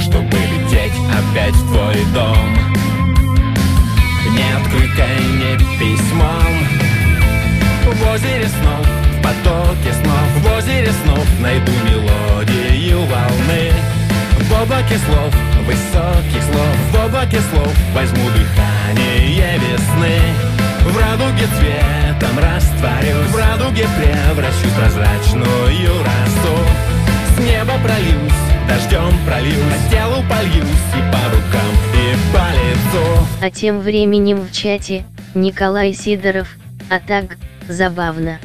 Чтобы 0.00 0.36
лететь 0.36 0.92
опять 1.10 1.54
в 1.54 1.72
твой 1.72 1.96
дом. 2.14 2.54
Не 4.30 4.46
открыткой, 4.60 5.18
не 5.34 5.56
письмом. 5.80 6.54
В 7.82 8.12
озере 8.14 8.46
снов, 8.46 8.86
в 8.86 9.22
потоке 9.22 9.92
снов 9.92 10.28
В 10.36 10.56
озере 10.56 10.92
снов 11.02 11.26
найду 11.40 11.72
мелодию 11.84 13.00
волны 13.06 13.97
В 14.48 14.62
облаке 14.62 14.96
слов, 14.96 15.34
высоких 15.66 16.42
слов. 16.42 16.76
В 16.90 17.06
облаке 17.06 17.38
слов 17.52 17.74
возьму 17.94 18.24
дыхание 18.30 19.58
весны. 19.58 20.18
В 20.84 20.96
радуге 20.96 21.46
цветом 21.58 22.38
растворюсь. 22.38 23.28
В 23.28 23.36
радуге 23.36 23.86
превращу 23.98 24.68
в 24.68 24.74
прозрачную 24.74 26.02
росу. 26.02 26.56
С 27.36 27.40
неба 27.40 27.74
прольюсь, 27.84 28.32
дождем 28.66 29.12
прольюсь. 29.26 29.54
По 29.54 29.90
телу 29.90 30.24
польюсь 30.30 30.88
и 30.96 31.12
по 31.12 31.22
рукам, 31.28 31.72
и 31.92 32.16
по 32.32 32.48
лицу. 32.56 33.26
А 33.42 33.50
тем 33.50 33.80
временем 33.80 34.40
в 34.40 34.50
чате 34.50 35.04
Николай 35.34 35.92
Сидоров, 35.92 36.48
а 36.88 37.00
так, 37.00 37.36
забавно. 37.68 38.38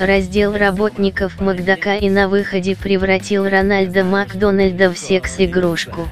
Раздел 0.00 0.56
работников 0.56 1.42
Макдака 1.42 1.96
и 1.96 2.08
на 2.08 2.30
выходе 2.30 2.74
превратил 2.74 3.46
Рональда 3.46 4.02
Макдональда 4.02 4.90
в 4.90 4.96
секс-игрушку. 4.96 6.08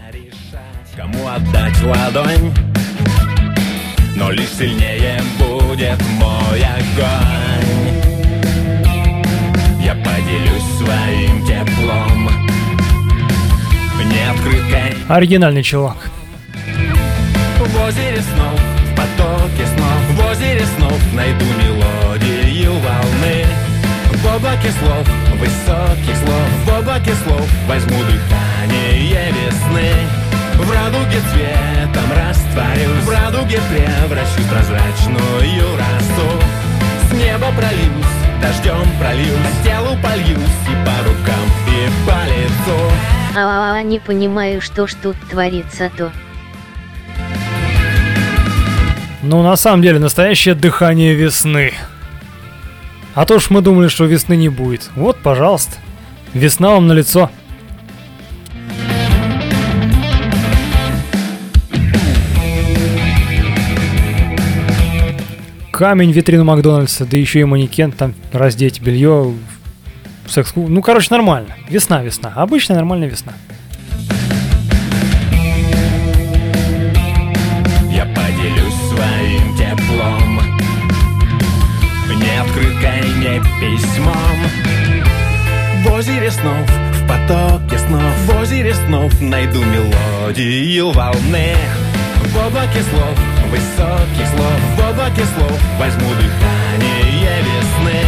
Кому 0.95 1.27
отдать 1.27 1.83
ладонь? 1.83 2.53
Но 4.15 4.31
лишь 4.31 4.51
сильнее 4.51 5.23
будет 5.39 5.99
мой 6.19 6.61
огонь 6.61 7.65
Я 9.83 9.95
поделюсь 9.95 10.69
своим 10.77 11.47
теплом 11.47 12.29
Неоткрыткой 14.05 14.97
Оригинальный 15.09 15.63
чувак. 15.63 16.11
в 17.59 17.87
озере 17.87 18.21
снов, 18.21 18.61
в 18.61 18.95
потоке 18.95 19.67
снов, 19.67 20.01
в 20.11 20.31
озере 20.31 20.67
снов 20.77 21.15
найду 21.15 21.47
мелодию 21.59 22.73
волны. 22.75 23.68
В 24.23 24.27
облаке 24.37 24.71
слов, 24.73 25.09
высоких 25.35 26.17
слов, 26.17 26.49
в 26.65 26.79
облаке 26.81 27.13
слов 27.25 27.49
возьму 27.69 27.99
дыхание 28.03 29.31
весны. 29.31 29.93
В 30.55 30.71
радуге 30.73 31.21
цветом 31.31 32.11
растворюсь, 32.17 33.05
в 33.05 33.11
радуге 33.11 33.61
превращусь 33.71 34.45
в 34.45 34.51
прозрачную 34.51 35.77
росу. 35.77 36.31
С 37.09 37.13
неба 37.13 37.47
прольюсь, 37.57 38.43
дождем 38.43 38.89
прольюсь, 38.99 39.31
по 39.31 39.65
телу 39.65 39.97
польюсь 40.03 40.59
и 40.67 40.85
по 40.85 41.09
рукам, 41.09 41.47
и 41.69 41.89
по 42.05 42.25
лицу. 42.27 42.93
А, 43.37 43.81
не 43.83 44.01
понимаю, 44.01 44.61
что 44.61 44.89
ж 44.89 44.95
тут 45.01 45.17
творится-то. 45.31 46.11
Ну, 49.23 49.43
на 49.43 49.57
самом 49.57 49.83
деле, 49.83 50.01
настоящее 50.01 50.57
дыхание 50.57 51.15
весны. 51.15 51.75
А 53.15 53.25
то 53.25 53.39
ж 53.39 53.47
мы 53.51 53.61
думали, 53.61 53.89
что 53.89 54.05
весны 54.05 54.37
не 54.37 54.49
будет. 54.49 54.91
Вот, 54.95 55.19
пожалуйста. 55.19 55.77
Весна 56.35 56.71
вам 56.71 56.87
на 56.87 56.93
лицо. 56.93 57.31
Камень 65.73 66.11
витрину 66.11 66.45
Макдональдса, 66.45 67.07
да 67.07 67.17
еще 67.17 67.39
и 67.39 67.45
манекен, 67.45 67.93
там 67.93 68.15
раздеть 68.33 68.81
белье, 68.81 69.33
секс 70.27 70.53
Ну, 70.57 70.83
короче, 70.83 71.07
нормально. 71.11 71.55
Весна, 71.69 72.03
весна. 72.03 72.33
Обычная 72.35 72.77
нормальная 72.77 73.09
весна. 73.09 73.33
Озере 86.09 86.31
снов, 86.31 86.67
в 86.67 87.07
потоке 87.07 87.79
снов. 87.79 88.03
В 88.27 88.41
озере 88.41 88.75
снов 88.75 89.21
найду 89.21 89.63
мелодию 89.63 90.91
волны 90.91 91.55
В 92.25 92.47
облаке 92.47 92.83
слов, 92.91 93.19
высоких 93.51 94.27
слов. 94.35 94.59
В 94.77 94.91
облаке 94.91 95.25
слов 95.35 95.61
возьму 95.79 96.09
дыхание 96.15 97.43
весны. 97.43 98.01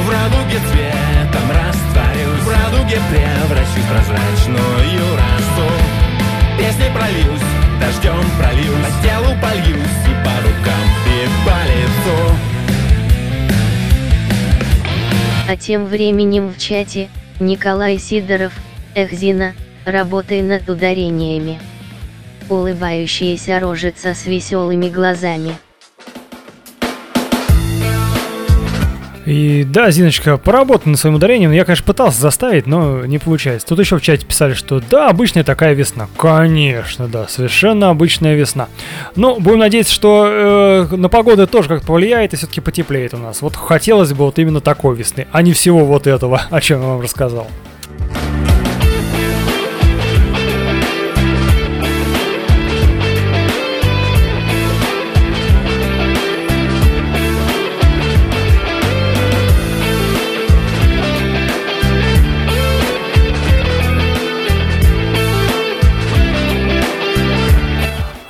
В 0.00 0.10
радуге 0.10 0.58
цветом 0.70 1.50
растворюсь. 1.50 2.42
В 2.42 2.48
радуге 2.48 3.00
превращусь 3.10 3.84
в 3.84 3.88
прозрачную 3.90 5.16
росу. 5.16 5.68
Песней 6.56 6.90
прольюсь, 6.94 7.48
дождем 7.78 8.24
прольюсь. 8.38 8.80
По 8.82 8.90
телу 9.06 9.36
польюсь 9.42 10.02
и 10.06 10.14
по 10.24 10.34
рукам, 10.40 10.86
и 11.06 11.28
по 11.44 11.58
лицу. 11.68 12.36
А 15.48 15.56
тем 15.56 15.84
временем 15.84 16.48
в 16.48 16.58
чате, 16.58 17.08
Николай 17.38 17.98
Сидоров, 17.98 18.54
Эхзина, 18.94 19.52
работай 19.84 20.40
над 20.40 20.70
ударениями. 20.70 21.60
Улыбающаяся 22.48 23.60
рожица 23.60 24.14
с 24.14 24.24
веселыми 24.24 24.88
глазами. 24.88 25.52
И 29.26 29.64
да, 29.64 29.90
Зиночка, 29.90 30.36
поработай 30.36 30.90
над 30.90 31.00
своим 31.00 31.16
ударением. 31.16 31.50
Я, 31.50 31.64
конечно, 31.64 31.84
пытался 31.84 32.20
заставить, 32.20 32.66
но 32.66 33.04
не 33.04 33.18
получается. 33.18 33.66
Тут 33.66 33.80
еще 33.80 33.98
в 33.98 34.00
чате 34.00 34.24
писали, 34.24 34.54
что 34.54 34.80
да, 34.80 35.08
обычная 35.08 35.42
такая 35.42 35.74
весна. 35.74 36.08
Конечно, 36.16 37.08
да, 37.08 37.26
совершенно 37.26 37.90
обычная 37.90 38.36
весна. 38.36 38.68
Но 39.16 39.36
будем 39.40 39.58
надеяться, 39.58 39.92
что 39.92 40.86
э, 40.92 40.96
на 40.96 41.08
погоду 41.08 41.46
тоже 41.48 41.68
как-то 41.68 41.86
повлияет 41.86 42.34
и 42.34 42.36
все-таки 42.36 42.60
потеплеет 42.60 43.14
у 43.14 43.18
нас. 43.18 43.42
Вот 43.42 43.56
хотелось 43.56 44.12
бы 44.12 44.24
вот 44.24 44.38
именно 44.38 44.60
такой 44.60 44.94
весны, 44.94 45.26
а 45.32 45.42
не 45.42 45.52
всего 45.52 45.84
вот 45.84 46.06
этого, 46.06 46.42
о 46.50 46.60
чем 46.60 46.80
я 46.80 46.86
вам 46.86 47.00
рассказал. 47.00 47.48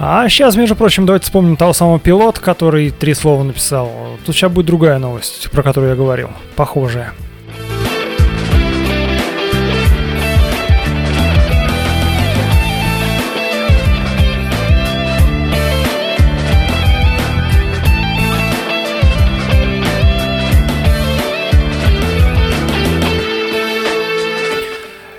А 0.09 0.29
сейчас, 0.29 0.55
между 0.55 0.77
прочим, 0.77 1.05
давайте 1.05 1.25
вспомним 1.25 1.57
того 1.57 1.73
самого 1.73 1.99
пилота, 1.99 2.40
который 2.40 2.90
три 2.92 3.12
слова 3.12 3.42
написал. 3.42 3.90
Тут 4.25 4.37
сейчас 4.37 4.53
будет 4.53 4.66
другая 4.66 4.99
новость, 4.99 5.51
про 5.51 5.64
которую 5.64 5.90
я 5.90 5.97
говорил. 5.97 6.31
Похожая. 6.55 7.12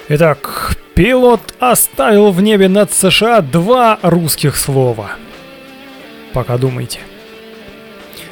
Итак, 0.08 0.78
пилот 0.98 1.54
оставил 1.60 2.32
в 2.32 2.42
небе 2.42 2.68
над 2.68 2.92
США 2.92 3.42
два 3.42 4.00
русских 4.02 4.58
слова. 4.58 5.12
Пока 6.34 6.58
думайте. 6.58 7.02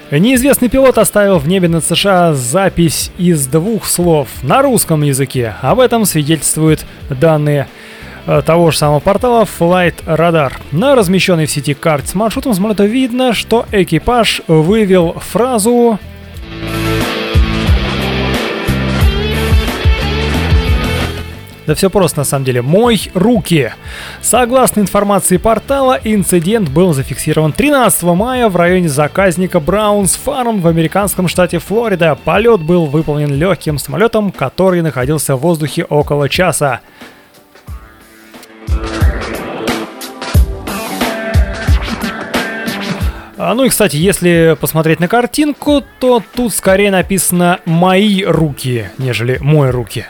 Неизвестный 0.09 0.67
пилот 0.67 0.97
оставил 0.97 1.37
в 1.37 1.47
небе 1.47 1.67
над 1.67 1.85
США 1.85 2.33
запись 2.33 3.11
из 3.19 3.45
двух 3.45 3.85
слов 3.85 4.29
на 4.41 4.63
русском 4.63 5.03
языке. 5.03 5.53
Об 5.61 5.79
этом 5.79 6.05
свидетельствуют 6.05 6.83
данные 7.07 7.67
э, 8.25 8.41
того 8.43 8.71
же 8.71 8.79
самого 8.79 8.99
портала 8.99 9.43
Flight 9.43 10.03
Radar. 10.07 10.53
На 10.71 10.95
размещенной 10.95 11.45
в 11.45 11.51
сети 11.51 11.75
карте 11.75 12.07
с 12.07 12.15
маршрутом 12.15 12.55
самолета 12.55 12.85
видно, 12.85 13.33
что 13.33 13.67
экипаж 13.71 14.41
вывел 14.47 15.13
фразу 15.19 15.99
Да 21.67 21.73
все 21.73 21.89
просто 21.89 22.19
на 22.19 22.25
самом 22.25 22.45
деле. 22.45 22.61
Мой 22.61 23.01
руки. 23.13 23.71
Согласно 24.21 24.81
информации 24.81 25.37
портала, 25.37 25.99
инцидент 26.03 26.69
был 26.69 26.93
зафиксирован 26.93 27.53
13 27.53 28.03
мая 28.03 28.49
в 28.49 28.55
районе 28.55 28.87
заказника 28.87 29.59
Браунс 29.59 30.15
Фарм 30.15 30.61
в 30.61 30.67
американском 30.67 31.27
штате 31.27 31.59
Флорида. 31.59 32.17
Полет 32.23 32.61
был 32.61 32.85
выполнен 32.85 33.33
легким 33.33 33.79
самолетом, 33.79 34.31
который 34.31 34.81
находился 34.81 35.35
в 35.35 35.39
воздухе 35.39 35.85
около 35.85 36.29
часа. 36.29 36.81
А, 43.37 43.53
ну 43.53 43.65
и, 43.65 43.69
кстати, 43.69 43.97
если 43.97 44.55
посмотреть 44.59 44.99
на 44.99 45.07
картинку, 45.07 45.83
то 45.99 46.23
тут 46.35 46.53
скорее 46.53 46.89
написано 46.89 47.59
«мои 47.65 48.23
руки», 48.23 48.89
нежели 48.97 49.37
«мой 49.41 49.71
руки». 49.71 50.05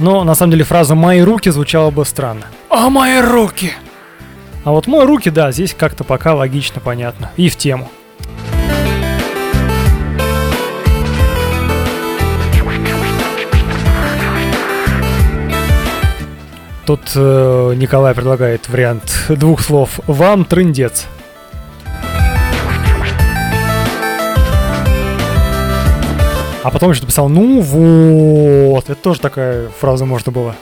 Но 0.00 0.24
на 0.24 0.34
самом 0.34 0.52
деле 0.52 0.64
фраза 0.64 0.94
«мои 0.94 1.20
руки» 1.20 1.50
звучала 1.50 1.90
бы 1.90 2.06
странно. 2.06 2.46
«А 2.70 2.88
мои 2.88 3.20
руки!» 3.20 3.72
А 4.64 4.70
вот 4.70 4.86
«мои 4.86 5.04
руки», 5.04 5.28
да, 5.28 5.52
здесь 5.52 5.74
как-то 5.74 6.04
пока 6.04 6.34
логично, 6.34 6.80
понятно. 6.80 7.30
И 7.36 7.50
в 7.50 7.56
тему. 7.56 7.90
Тут 16.86 17.12
э, 17.14 17.74
Николай 17.76 18.14
предлагает 18.14 18.70
вариант 18.70 19.26
двух 19.28 19.60
слов. 19.60 20.00
Вам 20.06 20.46
трындец. 20.46 21.06
А 26.62 26.70
потом 26.70 26.90
еще 26.90 27.00
написал, 27.00 27.30
ну 27.30 27.62
вот, 27.62 28.90
это 28.90 29.00
тоже 29.00 29.18
такая 29.18 29.68
фраза 29.70 30.04
можно 30.04 30.30
было. 30.30 30.54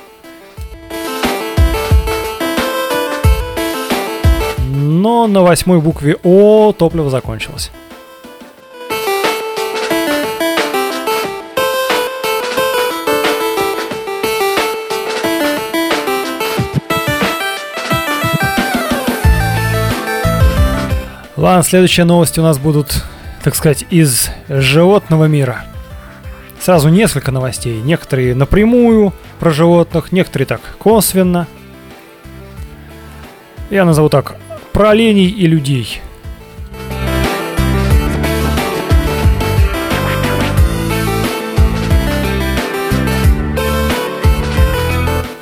Но 4.69 5.27
на 5.27 5.43
восьмой 5.43 5.81
букве 5.81 6.17
О 6.23 6.73
топливо 6.73 7.11
закончилось. 7.11 7.73
Ладно, 21.37 21.63
следующие 21.65 22.05
новости 22.05 22.39
у 22.39 22.43
нас 22.45 22.59
будут, 22.59 23.05
так 23.43 23.57
сказать, 23.57 23.85
из 23.91 24.29
животного 24.49 25.25
мира– 25.25 25.65
Сразу 26.69 26.91
несколько 26.91 27.33
новостей. 27.33 27.81
Некоторые 27.81 28.35
напрямую 28.35 29.15
про 29.39 29.51
животных, 29.51 30.13
некоторые 30.13 30.47
так 30.47 30.61
косвенно. 30.79 31.47
Я 33.71 33.87
назову 33.87 34.11
так. 34.11 34.37
Про 34.75 34.91
оленей 34.91 35.31
и 35.31 35.47
людей. 35.47 36.03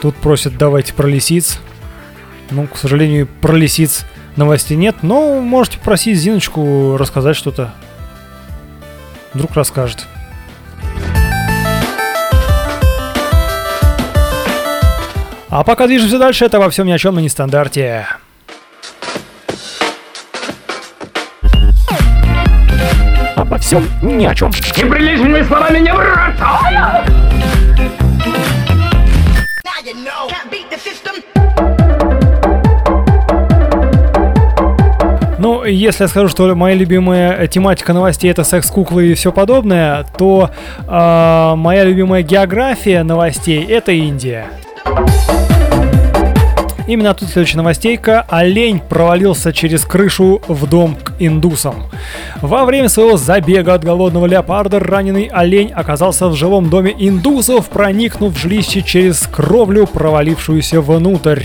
Тут 0.01 0.15
просят 0.19 0.57
давайте 0.57 0.95
про 0.95 1.09
лисиц. 1.09 1.59
Ну, 2.53 2.69
к 2.69 2.77
сожалению, 2.77 3.27
про 3.41 3.57
лисиц 3.57 4.07
новостей 4.37 4.77
нет, 4.77 4.99
но 5.03 5.41
можете 5.41 5.81
просить 5.81 6.19
Зиночку 6.19 6.97
рассказать 6.97 7.35
что-то. 7.35 7.75
Вдруг 9.35 9.57
расскажет. 9.57 10.07
А 15.49 15.63
пока 15.63 15.87
движемся 15.87 16.19
дальше, 16.19 16.45
это 16.45 16.59
во 16.59 16.71
всем 16.71 16.87
ни 16.87 16.93
о 16.93 16.99
чем 16.99 17.15
на 17.15 17.21
нестандарте. 17.21 18.07
Обо 23.37 23.59
всем 23.59 23.87
ни 24.03 24.27
о 24.27 24.35
чем. 24.35 24.51
Неприличными 24.51 25.43
словами 25.43 25.79
не 25.79 25.93
врать! 25.93 26.35
Ну, 35.39 35.63
если 35.63 36.05
я 36.05 36.09
скажу, 36.09 36.29
что 36.29 36.53
моя 36.57 36.75
любимая 36.75 37.47
тематика 37.47 37.93
новостей 37.93 38.33
это 38.33 38.43
секс-куклы 38.43 39.13
и 39.13 39.15
все 39.15 39.31
подобное, 39.31 40.05
то 40.19 40.51
э, 40.89 41.55
моя 41.57 41.85
любимая 41.85 42.23
география 42.23 43.05
новостей 43.05 43.65
это 43.65 43.93
Индия. 43.93 44.47
Именно 46.87 47.15
тут 47.15 47.31
следующая 47.31 47.57
новостейка. 47.57 48.25
Олень 48.29 48.79
провалился 48.79 49.53
через 49.53 49.85
крышу 49.85 50.41
в 50.47 50.69
дом 50.69 50.97
к 50.97 51.15
индусам. 51.19 51.85
Во 52.41 52.65
время 52.65 52.89
своего 52.89 53.17
забега 53.17 53.75
от 53.75 53.85
голодного 53.85 54.27
леопарда 54.27 54.79
раненый 54.79 55.25
олень 55.25 55.73
оказался 55.73 56.29
в 56.29 56.37
жилом 56.37 56.71
доме 56.71 56.95
индусов, 56.97 57.69
проникнув 57.71 58.35
в 58.35 58.39
жилище 58.39 58.83
через 58.83 59.27
кровлю, 59.27 59.89
провалившуюся 59.89 60.81
внутрь. 60.81 61.43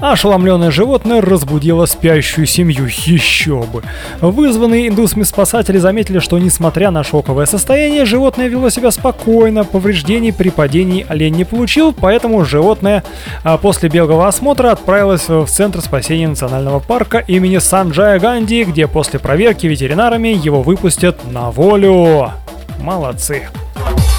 Ошеломленное 0.00 0.70
животное 0.70 1.20
разбудило 1.20 1.86
спящую 1.86 2.46
семью, 2.46 2.86
еще 2.86 3.62
бы. 3.62 3.82
Вызванные 4.20 4.88
индусами 4.88 5.22
спасатели 5.22 5.78
заметили, 5.78 6.18
что 6.18 6.38
несмотря 6.38 6.90
на 6.90 7.04
шоковое 7.04 7.46
состояние, 7.46 8.04
животное 8.04 8.48
вело 8.48 8.70
себя 8.70 8.90
спокойно, 8.90 9.64
повреждений 9.64 10.32
при 10.32 10.50
падении 10.50 11.06
олень 11.08 11.34
не 11.34 11.44
получил, 11.44 11.92
поэтому 11.92 12.44
животное 12.44 13.04
а, 13.44 13.58
после 13.58 13.88
бегового 13.88 14.28
осмотра 14.28 14.72
отправилось 14.72 15.28
в 15.28 15.46
Центр 15.46 15.80
спасения 15.80 16.28
национального 16.28 16.80
парка 16.80 17.18
имени 17.18 17.58
Санджая 17.58 18.18
Ганди, 18.18 18.64
где 18.64 18.86
после 18.86 19.18
проверки 19.18 19.66
ветеринарами 19.66 20.28
его 20.28 20.62
выпустят 20.62 21.20
на 21.30 21.50
волю. 21.50 22.30
Молодцы. 22.78 23.48
А 23.74 24.11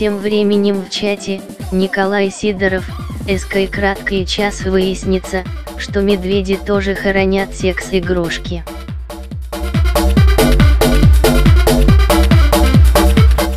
тем 0.00 0.16
временем 0.16 0.82
в 0.82 0.88
чате, 0.88 1.42
Николай 1.72 2.30
Сидоров, 2.30 2.88
СК 3.28 3.70
краткий 3.70 4.24
час 4.24 4.62
выяснится, 4.62 5.44
что 5.76 6.00
медведи 6.00 6.56
тоже 6.56 6.94
хоронят 6.94 7.54
секс-игрушки. 7.54 8.64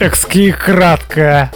Экски 0.02 0.52
кратко. 0.52 1.50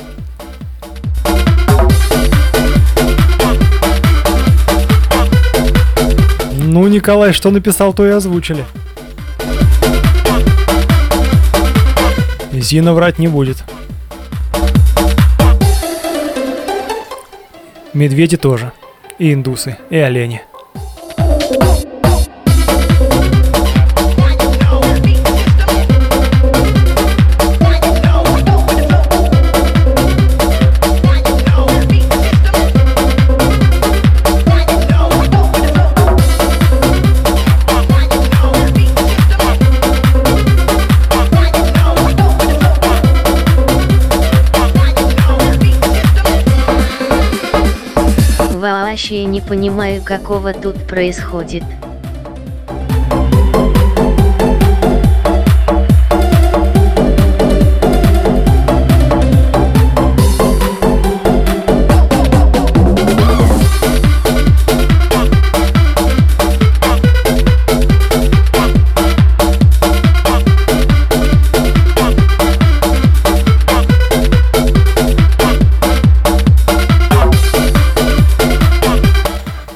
Ну, 6.54 6.88
Николай, 6.88 7.34
что 7.34 7.52
написал, 7.52 7.94
то 7.94 8.08
и 8.08 8.12
озвучили. 8.12 8.64
Зина 12.54 12.94
врать 12.94 13.20
не 13.20 13.28
будет. 13.28 13.66
Медведи 17.98 18.38
тоже. 18.38 18.74
И 19.18 19.34
индусы, 19.34 19.80
и 19.90 19.98
олени. 19.98 20.44
Вообще 49.08 49.24
не 49.24 49.40
понимаю, 49.40 50.02
какого 50.04 50.52
тут 50.52 50.86
происходит. 50.86 51.64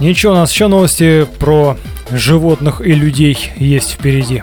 Ничего, 0.02 0.32
у 0.34 0.36
нас 0.36 0.52
еще 0.52 0.68
новости 0.68 1.28
про 1.38 1.78
животных 2.12 2.82
и 2.82 2.92
людей 2.94 3.38
есть 3.58 3.92
впереди. 3.92 4.42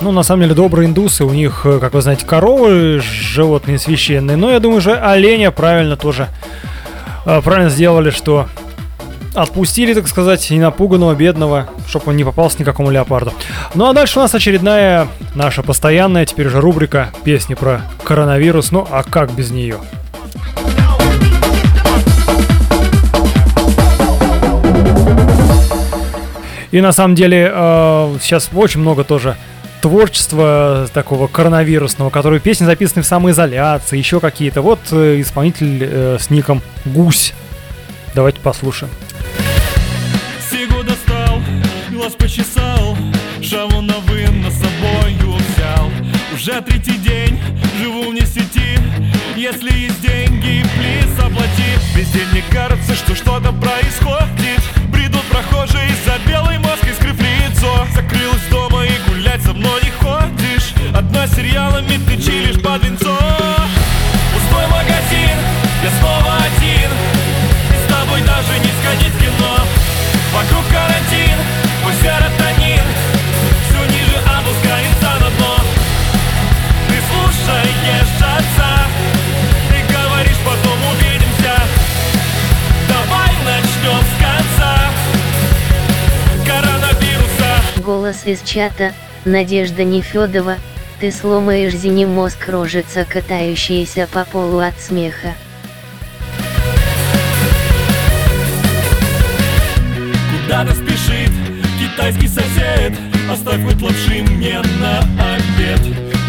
Ну, 0.00 0.10
на 0.10 0.22
самом 0.22 0.44
деле, 0.44 0.54
добрые 0.54 0.88
индусы, 0.88 1.26
у 1.26 1.34
них, 1.34 1.66
э, 1.66 1.80
как 1.80 1.92
вы 1.92 2.00
знаете, 2.00 2.24
коровы, 2.24 3.02
животные 3.02 3.78
священные. 3.78 4.38
Но 4.38 4.50
я 4.50 4.58
думаю, 4.58 4.80
же 4.80 4.96
оленя 4.98 5.50
правильно 5.50 5.98
тоже 5.98 6.28
э, 7.26 7.42
правильно 7.42 7.68
сделали, 7.68 8.08
что 8.08 8.48
отпустили, 9.34 9.92
так 9.92 10.08
сказать, 10.08 10.48
ненапуганного, 10.48 11.14
бедного, 11.14 11.68
чтобы 11.90 12.06
он 12.06 12.16
не 12.16 12.24
попался 12.24 12.58
никакому 12.60 12.90
леопарду. 12.90 13.32
Ну 13.74 13.88
а 13.88 13.92
дальше 13.92 14.18
у 14.18 14.22
нас 14.22 14.34
очередная 14.34 15.08
наша 15.34 15.62
постоянная, 15.62 16.24
теперь 16.24 16.46
уже 16.46 16.60
рубрика 16.60 17.10
песни 17.24 17.54
про 17.54 17.82
коронавирус. 18.04 18.70
Ну 18.70 18.86
а 18.90 19.02
как 19.02 19.32
без 19.32 19.50
нее? 19.50 19.78
И 26.70 26.80
на 26.80 26.92
самом 26.92 27.16
деле 27.16 27.50
э, 27.52 28.16
сейчас 28.22 28.48
очень 28.54 28.80
много 28.80 29.02
тоже 29.02 29.36
творчества 29.82 30.86
такого 30.92 31.26
коронавирусного, 31.26 32.10
которые 32.10 32.38
песни 32.38 32.64
записаны 32.64 33.02
в 33.02 33.06
самоизоляции, 33.06 33.98
еще 33.98 34.20
какие-то. 34.20 34.62
Вот 34.62 34.78
э, 34.92 35.20
исполнитель 35.20 35.78
э, 35.82 36.18
с 36.20 36.30
ником 36.30 36.62
Гусь. 36.84 37.34
Давайте 38.14 38.40
послушаем. 38.40 38.92
Глаз 42.00 42.14
почесал, 42.14 42.96
шаву 43.42 43.82
на 43.82 43.98
вын 44.08 44.40
на 44.40 44.50
собою 44.50 45.34
взял. 45.34 45.90
Уже 46.32 46.62
третий 46.62 46.96
день 46.96 47.38
живу 47.78 48.10
вне 48.10 48.24
сети 48.24 48.78
Если 49.36 49.70
есть 49.70 50.00
деньги, 50.00 50.64
плиз 50.76 51.18
оплати. 51.18 51.70
Везде 51.94 52.24
мне 52.32 52.42
кажется, 52.50 52.94
что 52.94 53.14
что-то 53.14 53.52
происходит. 53.52 54.62
Бредут 54.88 55.24
прохожие 55.24 55.90
за 56.06 56.16
белой 56.26 56.58
маской, 56.58 56.94
скрыв 56.94 57.20
лицо. 57.20 57.86
Закрылась 57.94 58.46
дома 58.50 58.82
и 58.84 58.92
гулять 59.10 59.42
со 59.42 59.52
мной 59.52 59.82
не 59.82 59.90
ходишь. 59.90 60.72
Одна 60.94 61.26
сериалами 61.26 62.00
ты 62.06 62.16
чилишь 62.16 62.62
под 62.62 62.82
венцо. 62.82 63.14
Пустой 64.32 64.66
магазин, 64.68 65.36
я 65.84 65.90
снова 66.00 66.36
один. 66.48 66.90
И 67.68 67.76
с 67.84 67.92
тобой 67.92 68.22
даже 68.22 68.58
не 68.58 68.72
сходить 68.80 69.12
в 69.12 69.20
кино. 69.20 69.56
Вокруг 70.32 70.64
карантин, 70.68 71.69
серотонин 72.02 72.84
Все 73.68 73.84
ниже 73.92 74.16
опускается 74.24 75.10
на 75.20 75.30
дно. 75.36 75.56
Ты 76.88 76.96
слушаешь 77.08 77.80
отца. 78.16 78.86
И 79.68 79.92
говоришь, 79.92 80.40
потом 80.44 80.78
увидимся. 80.92 81.54
Давай 82.88 83.32
начнем 83.44 84.00
с 84.00 84.14
конца. 84.18 84.90
Коронавируса. 86.46 87.82
Голос 87.84 88.24
из 88.24 88.40
чата, 88.42 88.92
Надежда 89.24 89.84
Нефедова, 89.84 90.56
ты 91.00 91.12
сломаешь 91.12 91.74
зини 91.74 92.06
мозг 92.06 92.48
рожица, 92.48 93.04
катающаяся 93.04 94.08
по 94.10 94.24
полу 94.24 94.58
от 94.58 94.78
смеха. 94.80 95.34
Куда-то 100.30 100.74
спешит 100.74 101.29
китайский 102.00 102.28
сосед. 102.28 102.94
Оставь 103.30 103.62
хоть 103.62 103.82
лапши 103.82 104.22
мне 104.22 104.60
на 104.80 105.00
обед. 105.34 105.80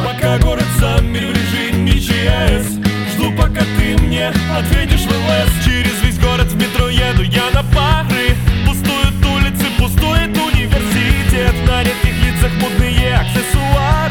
Пока 0.03 0.38
город 0.39 0.65
замер 0.80 1.28
в 1.28 1.32
режиме 1.32 1.93
ЧС 1.93 2.74
Жду, 3.13 3.32
пока 3.38 3.61
ты 3.61 3.97
мне 4.01 4.28
ответишь 4.57 5.01
в 5.01 5.09
ЛС 5.09 5.65
Через 5.65 6.01
весь 6.03 6.19
город 6.19 6.47
в 6.47 6.55
метро 6.55 6.89
еду 6.89 7.24
я 7.24 7.49
на 7.53 7.63
пары. 7.63 8.36
Пустуют 8.65 9.26
улицы, 9.26 9.65
пустует 9.78 10.36
университет. 10.36 11.55
На 11.65 11.84
редких 11.84 12.15
лицах 12.22 12.51
модные 12.59 13.15
аксессуары 13.15 14.11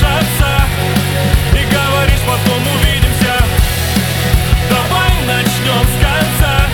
отца 0.00 0.66
И 1.52 1.64
говоришь, 1.64 2.20
потом 2.26 2.62
увидимся. 2.76 3.34
Давай 4.70 5.10
начнем 5.26 5.84
с 5.84 5.96
конца. 6.00 6.66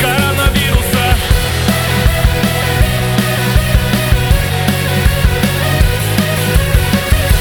Коронавируса. 0.00 1.16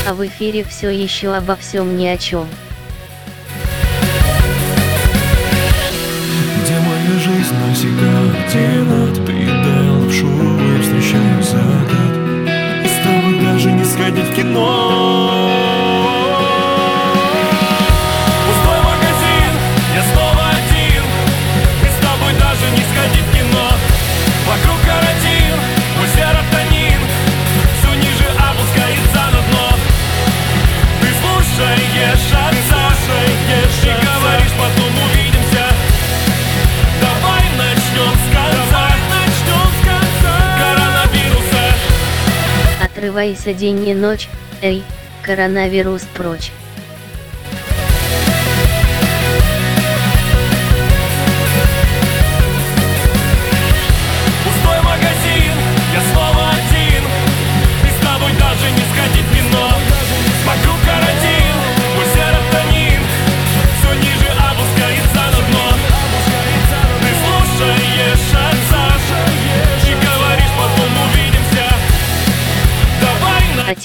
А 0.08 0.14
в 0.14 0.26
эфире 0.28 0.64
все 0.64 0.90
еще 0.90 1.36
обо 1.36 1.56
всем 1.56 1.98
ни 1.98 2.06
о 2.06 2.18
чем. 2.18 2.48
Где 6.64 6.80
моя 6.80 7.20
жизнь 7.20 7.56
навсегда 7.68 8.22
Где 8.48 8.84
Приедай 9.26 9.90
лапшу 9.90 10.28
и 10.28 10.82
встречаю 10.82 11.44
закат 11.44 12.13
сходить 13.94 14.26
в 14.26 14.36
кино. 14.36 15.30
Пустой 18.48 18.80
магазин, 18.82 19.54
я 19.94 20.04
снова 20.14 20.50
один. 20.50 21.04
И 21.82 22.02
тобой 22.02 22.34
даже 22.34 22.72
не 22.72 22.84
сходить 22.92 23.26
в 23.26 23.34
кино. 23.36 23.68
Вокруг 24.48 24.80
карантин, 24.82 25.56
мой 25.98 26.08
серотонин. 26.08 27.02
Все 27.80 27.94
ниже 27.94 28.28
опускается 28.50 29.24
на 29.32 29.42
дно 29.50 29.78
Ты 31.02 31.08
слушаешь 31.22 32.43
Отрывайся 43.04 43.54
день 43.54 43.86
и 43.86 43.94
ночь, 43.94 44.30
эй, 44.62 44.82
коронавирус 45.24 46.04
прочь. 46.16 46.54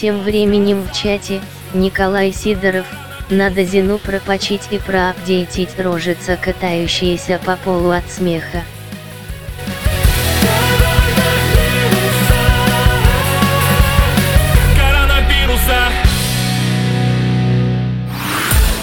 Тем 0.00 0.20
временем 0.20 0.82
в 0.82 0.92
чате, 0.92 1.40
Николай 1.74 2.32
Сидоров, 2.32 2.86
надо 3.30 3.64
Зину 3.64 3.98
пропочить 3.98 4.62
и 4.70 4.78
проапдейтить 4.78 5.70
рожица, 5.80 6.36
катающаяся 6.40 7.40
по 7.44 7.56
полу 7.56 7.90
от 7.90 8.08
смеха. 8.08 8.62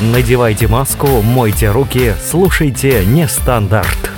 Надевайте 0.01 0.67
маску, 0.67 1.07
мойте 1.21 1.71
руки, 1.71 2.13
слушайте 2.21 3.05
нестандарт. 3.05 4.14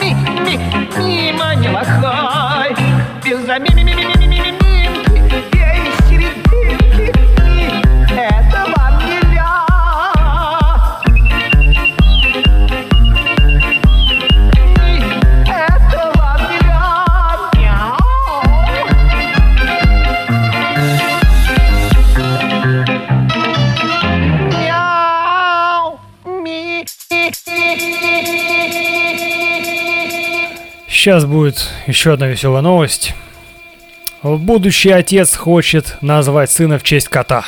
Ми, 0.00 0.14
ми, 0.40 0.58
мимо 0.98 1.60
не 1.60 1.70
лохай. 1.70 2.74
Без 3.24 3.48
ми, 3.48 3.58
ми, 3.58 3.84
ми, 3.84 3.94
ми. 3.94 4.17
Сейчас 30.98 31.26
будет 31.26 31.70
еще 31.86 32.14
одна 32.14 32.26
веселая 32.26 32.60
новость. 32.60 33.14
Будущий 34.24 34.90
отец 34.90 35.36
хочет 35.36 35.96
назвать 36.00 36.50
сына 36.50 36.80
в 36.80 36.82
честь 36.82 37.06
кота. 37.06 37.44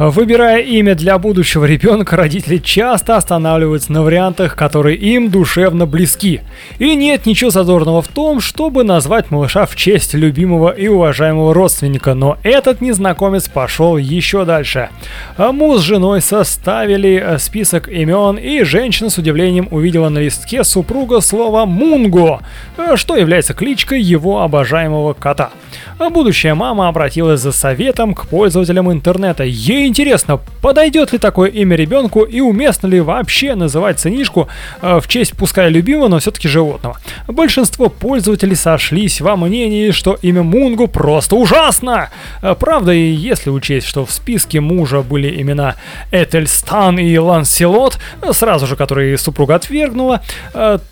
Выбирая 0.00 0.62
имя 0.62 0.94
для 0.94 1.18
будущего 1.18 1.66
ребенка, 1.66 2.16
родители 2.16 2.56
часто 2.56 3.18
останавливаются 3.18 3.92
на 3.92 4.02
вариантах, 4.02 4.56
которые 4.56 4.96
им 4.96 5.28
душевно 5.28 5.84
близки. 5.84 6.40
И 6.78 6.94
нет 6.94 7.26
ничего 7.26 7.50
зазорного 7.50 8.00
в 8.00 8.08
том, 8.08 8.40
чтобы 8.40 8.82
назвать 8.82 9.30
малыша 9.30 9.66
в 9.66 9.76
честь 9.76 10.14
любимого 10.14 10.70
и 10.70 10.88
уважаемого 10.88 11.52
родственника, 11.52 12.14
но 12.14 12.38
этот 12.44 12.80
незнакомец 12.80 13.50
пошел 13.50 13.98
еще 13.98 14.46
дальше. 14.46 14.88
Муж 15.36 15.80
с 15.80 15.82
женой 15.82 16.22
составили 16.22 17.22
э, 17.22 17.38
список 17.38 17.86
имен, 17.86 18.38
и 18.38 18.62
женщина 18.62 19.10
с 19.10 19.18
удивлением 19.18 19.68
увидела 19.70 20.08
на 20.08 20.20
листке 20.20 20.64
супруга 20.64 21.20
слово 21.20 21.66
«мунго», 21.66 22.40
э, 22.78 22.96
что 22.96 23.16
является 23.16 23.52
кличкой 23.52 24.00
его 24.00 24.40
обожаемого 24.40 25.12
кота. 25.12 25.50
Будущая 25.98 26.54
мама 26.54 26.88
обратилась 26.88 27.40
за 27.40 27.52
советом 27.52 28.14
к 28.14 28.26
пользователям 28.26 28.90
интернета. 28.90 29.44
Ей 29.44 29.89
интересно, 29.90 30.40
подойдет 30.62 31.12
ли 31.12 31.18
такое 31.18 31.50
имя 31.50 31.76
ребенку 31.76 32.22
и 32.22 32.40
уместно 32.40 32.86
ли 32.86 33.00
вообще 33.00 33.54
называть 33.54 34.00
сынишку 34.00 34.48
э, 34.80 35.00
в 35.00 35.08
честь 35.08 35.36
пускай 35.36 35.68
любимого, 35.68 36.08
но 36.08 36.18
все-таки 36.18 36.48
животного. 36.48 36.96
Большинство 37.26 37.88
пользователей 37.88 38.56
сошлись 38.56 39.20
во 39.20 39.36
мнении, 39.36 39.90
что 39.90 40.16
имя 40.22 40.42
Мунгу 40.42 40.86
просто 40.86 41.36
ужасно. 41.36 42.10
Э, 42.42 42.54
Правда, 42.58 42.92
и 42.92 43.10
если 43.10 43.50
учесть, 43.50 43.86
что 43.86 44.06
в 44.06 44.12
списке 44.12 44.60
мужа 44.60 45.02
были 45.02 45.40
имена 45.40 45.74
Этельстан 46.12 46.98
и 46.98 47.18
Ланселот, 47.18 47.98
э, 48.22 48.32
сразу 48.32 48.66
же 48.66 48.76
которые 48.76 49.18
супруга 49.18 49.56
отвергнула, 49.56 50.22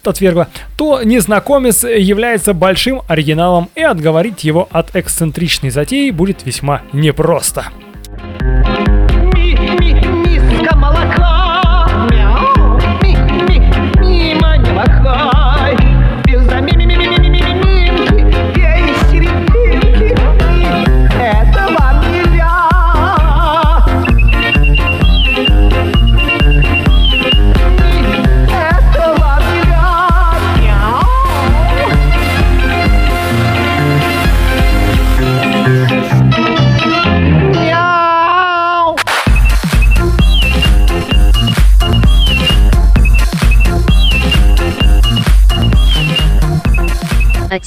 отвергла, 0.04 0.48
то 0.76 1.02
незнакомец 1.02 1.84
является 1.84 2.52
большим 2.52 3.02
оригиналом 3.06 3.70
и 3.74 3.82
отговорить 3.82 4.44
его 4.44 4.68
от 4.72 4.94
эксцентричной 4.96 5.70
затеи 5.70 6.10
будет 6.10 6.44
весьма 6.44 6.82
непросто. 6.92 7.66
Миска 8.08 8.57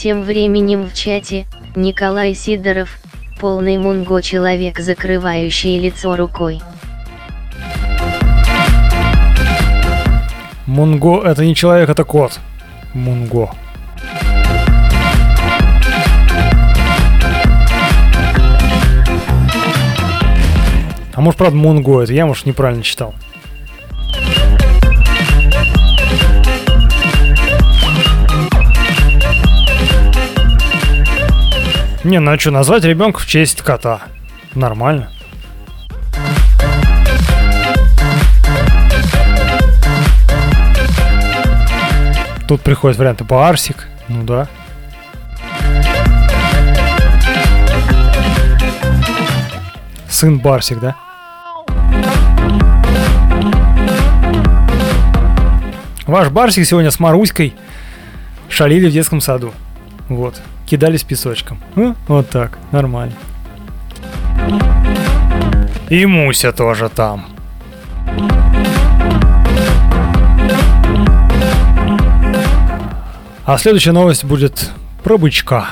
тем 0.02 0.24
временем 0.24 0.90
в 0.90 0.96
чате, 0.96 1.46
Николай 1.76 2.34
Сидоров, 2.34 2.98
полный 3.40 3.78
мунго 3.78 4.24
человек, 4.24 4.80
закрывающий 4.80 5.78
лицо 5.78 6.16
рукой. 6.16 6.60
Мунго 10.66 11.22
это 11.24 11.46
не 11.46 11.54
человек, 11.54 11.88
это 11.88 12.04
кот. 12.04 12.40
Мунго. 12.96 13.52
А 21.14 21.22
может, 21.22 21.38
правда, 21.38 21.56
Мунго 21.56 22.02
это? 22.02 22.12
Я, 22.12 22.26
может, 22.26 22.48
неправильно 22.48 22.82
читал. 22.82 23.14
Не, 32.04 32.20
ну 32.20 32.32
а 32.32 32.40
что, 32.40 32.50
назвать 32.50 32.84
ребенка 32.84 33.20
в 33.20 33.28
честь 33.28 33.62
кота? 33.62 34.02
Нормально. 34.56 35.12
Тут 42.48 42.62
приходят 42.62 42.98
варианты 42.98 43.24
Барсик, 43.24 43.88
ну 44.08 44.24
да. 44.24 44.48
Сын 50.10 50.40
Барсик, 50.40 50.80
да? 50.80 50.96
Ваш 56.08 56.30
Барсик 56.30 56.66
сегодня 56.66 56.90
с 56.90 57.00
Маруськой 57.00 57.54
шалили 58.50 58.90
в 58.90 58.92
детском 58.92 59.22
саду. 59.22 59.54
Вот. 60.10 60.42
Кидались 60.72 61.04
песочком. 61.04 61.60
Ну, 61.76 61.98
вот 62.08 62.30
так. 62.30 62.58
Нормально. 62.72 63.14
И 65.90 66.06
Муся 66.06 66.54
тоже 66.54 66.88
там. 66.88 67.26
А 73.44 73.58
следующая 73.58 73.92
новость 73.92 74.24
будет 74.24 74.72
про 75.04 75.18
бычка, 75.18 75.72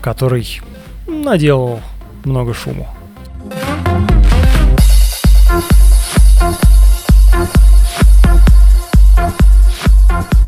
который 0.00 0.60
наделал 1.06 1.80
много 2.24 2.52
шуму. 2.52 2.88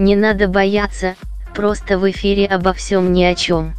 Не 0.01 0.17
надо 0.17 0.49
бояться, 0.49 1.15
просто 1.55 2.01
в 2.01 2.11
эфире 2.11 2.47
обо 2.47 2.73
всем 2.73 3.13
ни 3.13 3.23
о 3.23 3.37
чем. 3.37 3.75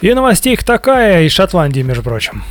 И 0.00 0.14
новостейка 0.14 0.64
такая 0.64 1.24
из 1.24 1.32
Шотландии, 1.32 1.80
между 1.80 2.04
прочим. 2.04 2.44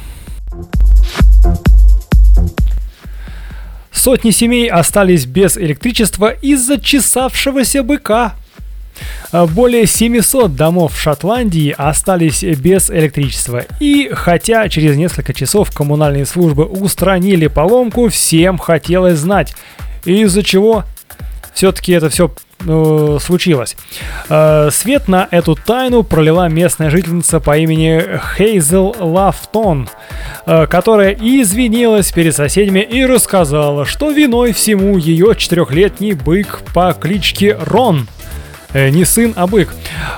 Сотни 3.92 4.32
семей 4.32 4.70
остались 4.70 5.26
без 5.26 5.58
электричества 5.58 6.30
из-за 6.30 6.80
чесавшегося 6.80 7.84
быка. 7.84 8.36
А 9.32 9.46
Более 9.46 9.86
700 9.86 10.56
домов 10.56 10.94
в 10.94 11.00
Шотландии 11.00 11.74
остались 11.78 12.44
без 12.44 12.90
электричества. 12.90 13.64
И 13.80 14.10
хотя 14.12 14.68
через 14.68 14.98
несколько 14.98 15.34
часов 15.34 15.72
коммунальные 15.72 16.26
службы 16.26 16.66
устранили 16.66 17.48
поломку, 17.48 18.10
всем 18.10 18.58
хотелось 18.58 19.20
знать, 19.20 19.56
из-за 20.04 20.44
чего 20.44 20.84
все-таки 21.54 21.94
это 21.94 22.10
все 22.10 22.32
э, 22.66 23.18
случилось. 23.22 23.76
Э, 24.30 24.70
свет 24.72 25.08
на 25.08 25.28
эту 25.32 25.56
тайну 25.56 26.04
пролила 26.04 26.48
местная 26.48 26.90
жительница 26.90 27.40
по 27.40 27.58
имени 27.58 28.20
Хейзел 28.36 28.96
Лафтон, 29.00 29.90
э, 30.46 30.68
которая 30.68 31.14
извинилась 31.14 32.12
перед 32.12 32.36
соседями 32.36 32.80
и 32.80 33.06
рассказала, 33.06 33.86
что 33.86 34.12
виной 34.12 34.54
всему 34.54 34.98
ее 34.98 35.36
четырехлетний 35.36 36.14
бык 36.14 36.62
по 36.74 36.94
кличке 36.94 37.58
Рон. 37.60 38.08
Э, 38.74 38.90
не 38.90 39.06
сын, 39.06 39.34
а 39.36 39.48
бык. 39.48 39.74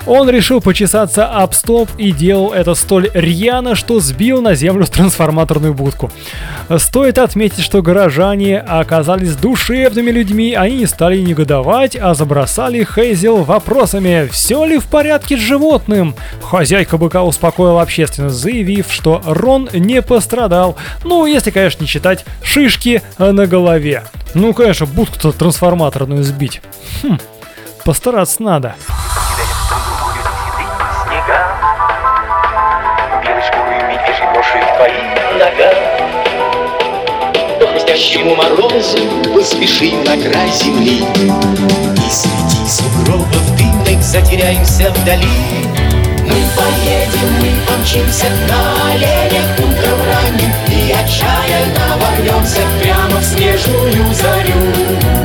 Он 0.05 0.29
решил 0.29 0.59
почесаться 0.59 1.27
об 1.27 1.53
столб 1.53 1.89
и 1.97 2.11
делал 2.11 2.51
это 2.51 2.73
столь 2.73 3.09
рьяно, 3.13 3.75
что 3.75 3.99
сбил 3.99 4.41
на 4.41 4.55
землю 4.55 4.85
трансформаторную 4.85 5.73
будку. 5.73 6.11
Стоит 6.77 7.19
отметить, 7.19 7.63
что 7.63 7.81
горожане 7.81 8.59
оказались 8.59 9.35
душевными 9.35 10.09
людьми, 10.09 10.53
они 10.53 10.77
не 10.77 10.85
стали 10.87 11.19
негодовать, 11.19 11.95
а 11.95 12.13
забросали 12.13 12.83
Хейзел 12.83 13.43
вопросами, 13.43 14.27
все 14.31 14.65
ли 14.65 14.77
в 14.77 14.85
порядке 14.85 15.37
с 15.37 15.39
животным. 15.39 16.15
Хозяйка 16.41 16.97
быка 16.97 17.23
успокоила 17.23 17.81
общественность, 17.81 18.35
заявив, 18.35 18.87
что 18.91 19.21
Рон 19.25 19.69
не 19.73 20.01
пострадал, 20.01 20.75
ну, 21.03 21.25
если, 21.25 21.51
конечно, 21.51 21.83
не 21.83 21.87
считать 21.87 22.25
шишки 22.43 23.01
э, 23.17 23.31
на 23.31 23.45
голове. 23.45 24.03
Ну, 24.33 24.53
конечно, 24.53 24.85
будку-то 24.85 25.31
трансформаторную 25.31 26.23
сбить. 26.23 26.61
Хм, 27.03 27.17
постараться 27.83 28.41
надо. 28.43 28.75
хрустящему 37.89 38.35
морозу 38.35 38.97
поспешим 39.33 40.03
на 40.03 40.17
край 40.17 40.49
земли? 40.51 41.03
И 41.95 42.09
среди 42.09 42.67
сугробов 42.67 43.57
дымных 43.57 44.01
затеряемся 44.01 44.91
вдали. 44.91 45.27
Мы 46.23 46.35
поедем, 46.55 47.33
мы 47.41 47.51
помчимся 47.67 48.27
на 48.47 48.91
оленях 48.91 49.57
утром 49.57 49.99
ранним 50.05 50.53
И 50.67 50.91
отчаянно 50.91 51.97
ворвемся 51.97 52.61
прямо 52.81 53.19
в 53.19 53.23
снежную 53.23 54.13
зарю 54.13 55.18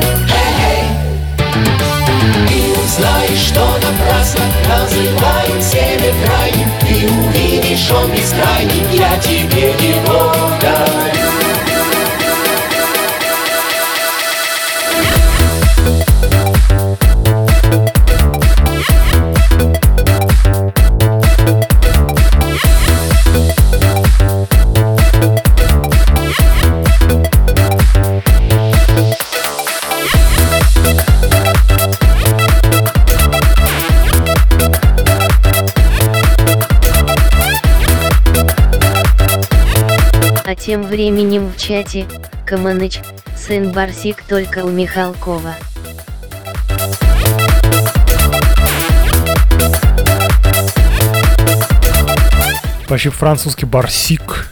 что 3.36 3.60
напрасно 3.78 4.44
называют 4.68 5.62
север 5.62 6.14
крайним 6.24 6.70
Ты 6.80 7.10
увидишь, 7.10 7.90
он 7.90 8.10
бескрайний, 8.12 8.98
я 8.98 9.18
тебе 9.18 9.70
его 9.70 10.32
дарю 10.60 11.23
тем 40.74 40.82
временем 40.82 41.52
в 41.52 41.56
чате, 41.56 42.04
Каманыч, 42.44 42.98
сын 43.36 43.70
Барсик 43.70 44.24
только 44.24 44.64
у 44.64 44.70
Михалкова. 44.70 45.54
Почти 52.88 53.08
французский 53.10 53.66
барсик. 53.66 54.48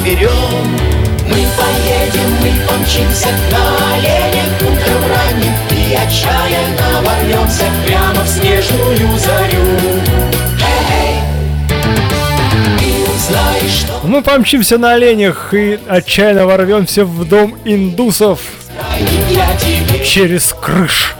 Соберем 0.00 0.30
Мы 1.26 1.46
поедем, 1.56 2.30
мы 2.40 2.66
помчимся 2.66 3.28
на 3.50 3.94
оленях 3.94 4.62
утром 4.62 5.02
ранним 5.10 5.52
И 5.70 5.94
отчаянно 5.94 7.02
ворвемся 7.02 7.64
прямо 7.86 8.24
в 8.24 8.28
снежную 8.28 9.18
зарю. 9.18 9.60
Мы 14.02 14.22
помчимся 14.22 14.78
на 14.78 14.94
оленях 14.94 15.52
и 15.54 15.78
отчаянно 15.86 16.46
ворвемся 16.46 17.04
в 17.04 17.28
дом 17.28 17.56
индусов 17.64 18.40
через 20.04 20.52
крыш. 20.52 21.14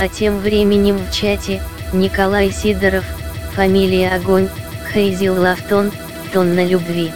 А 0.00 0.08
тем 0.08 0.38
временем 0.40 0.98
в 0.98 1.14
чате, 1.14 1.62
Николай 1.92 2.50
Сидоров, 2.50 3.04
фамилия 3.54 4.14
Огонь, 4.14 4.48
Хейзил 4.92 5.40
Лафтон, 5.40 5.92
тонна 6.32 6.64
любви. 6.64 7.12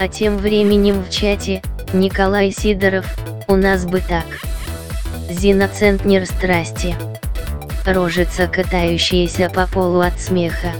А 0.00 0.08
тем 0.08 0.38
временем 0.38 1.04
в 1.04 1.10
чате, 1.10 1.62
Николай 1.92 2.50
Сидоров, 2.50 3.06
у 3.48 3.56
нас 3.56 3.84
бы 3.84 4.00
так. 4.00 4.24
Зиноцентнер 5.30 6.26
страсти. 6.26 6.96
Рожица, 7.86 8.46
катающаяся 8.46 9.50
по 9.50 9.66
полу 9.66 10.00
от 10.00 10.20
смеха. 10.20 10.72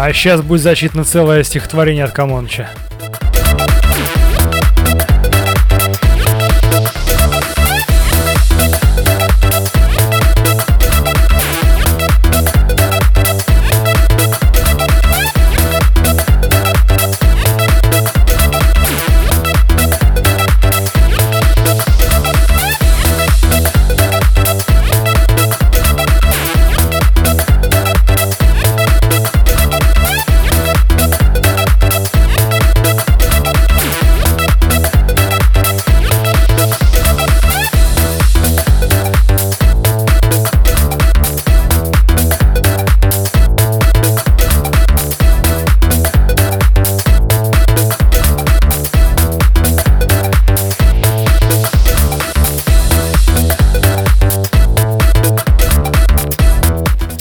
А 0.00 0.12
сейчас 0.12 0.42
будет 0.42 0.60
зачитано 0.60 1.02
целое 1.02 1.42
стихотворение 1.42 2.04
от 2.04 2.12
Камоныча. 2.12 2.68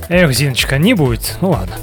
Эх, 0.10 0.32
Зиночка, 0.32 0.78
не 0.78 0.94
будет. 0.94 1.38
Ну 1.42 1.50
ладно. 1.50 1.76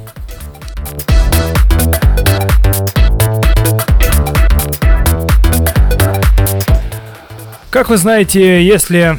Как 7.70 7.90
вы 7.90 7.98
знаете, 7.98 8.64
если 8.64 9.18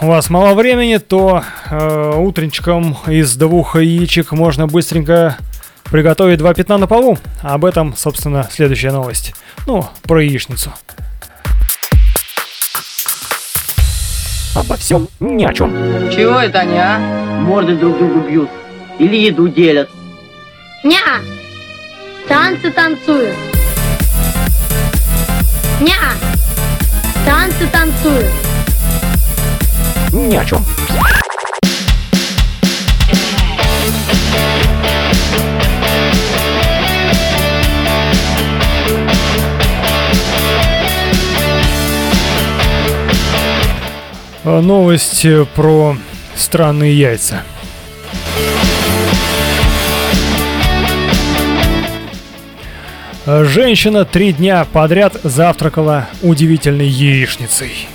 у 0.00 0.06
вас 0.06 0.30
мало 0.30 0.54
времени, 0.54 0.98
то 0.98 1.42
э, 1.70 2.12
утренничком 2.16 2.96
из 3.06 3.34
двух 3.36 3.76
яичек 3.76 4.32
можно 4.32 4.66
быстренько 4.68 5.36
приготовить 5.84 6.38
два 6.38 6.54
пятна 6.54 6.78
на 6.78 6.86
полу. 6.86 7.18
Об 7.42 7.64
этом, 7.64 7.96
собственно, 7.96 8.46
следующая 8.52 8.92
новость. 8.92 9.34
Ну, 9.66 9.84
про 10.02 10.22
яичницу. 10.22 10.72
Обо 14.54 14.76
всем 14.76 15.08
ни 15.18 15.44
о 15.44 15.52
чем. 15.52 15.72
Чего 16.10 16.38
это 16.38 16.60
они, 16.60 16.78
а? 16.78 16.98
Морды 17.40 17.74
друг 17.74 17.98
другу 17.98 18.20
бьют. 18.20 18.48
Или 19.00 19.16
еду 19.16 19.48
делят. 19.48 19.90
Ня! 20.84 21.20
Танцы 22.28 22.70
танцуют. 22.70 23.34
Ня! 25.80 25.96
Танцы 27.26 27.66
танцуют. 27.72 28.30
Ни 30.12 30.36
о 30.36 30.44
чем. 30.44 30.64
Новость 44.44 45.24
э, 45.24 45.46
про 45.54 45.96
странные 46.36 46.96
яйца. 46.98 47.42
Женщина 53.26 54.04
три 54.04 54.34
дня 54.34 54.66
подряд 54.70 55.16
завтракала 55.22 56.08
удивительной 56.20 56.88
яичницей. 56.88 57.88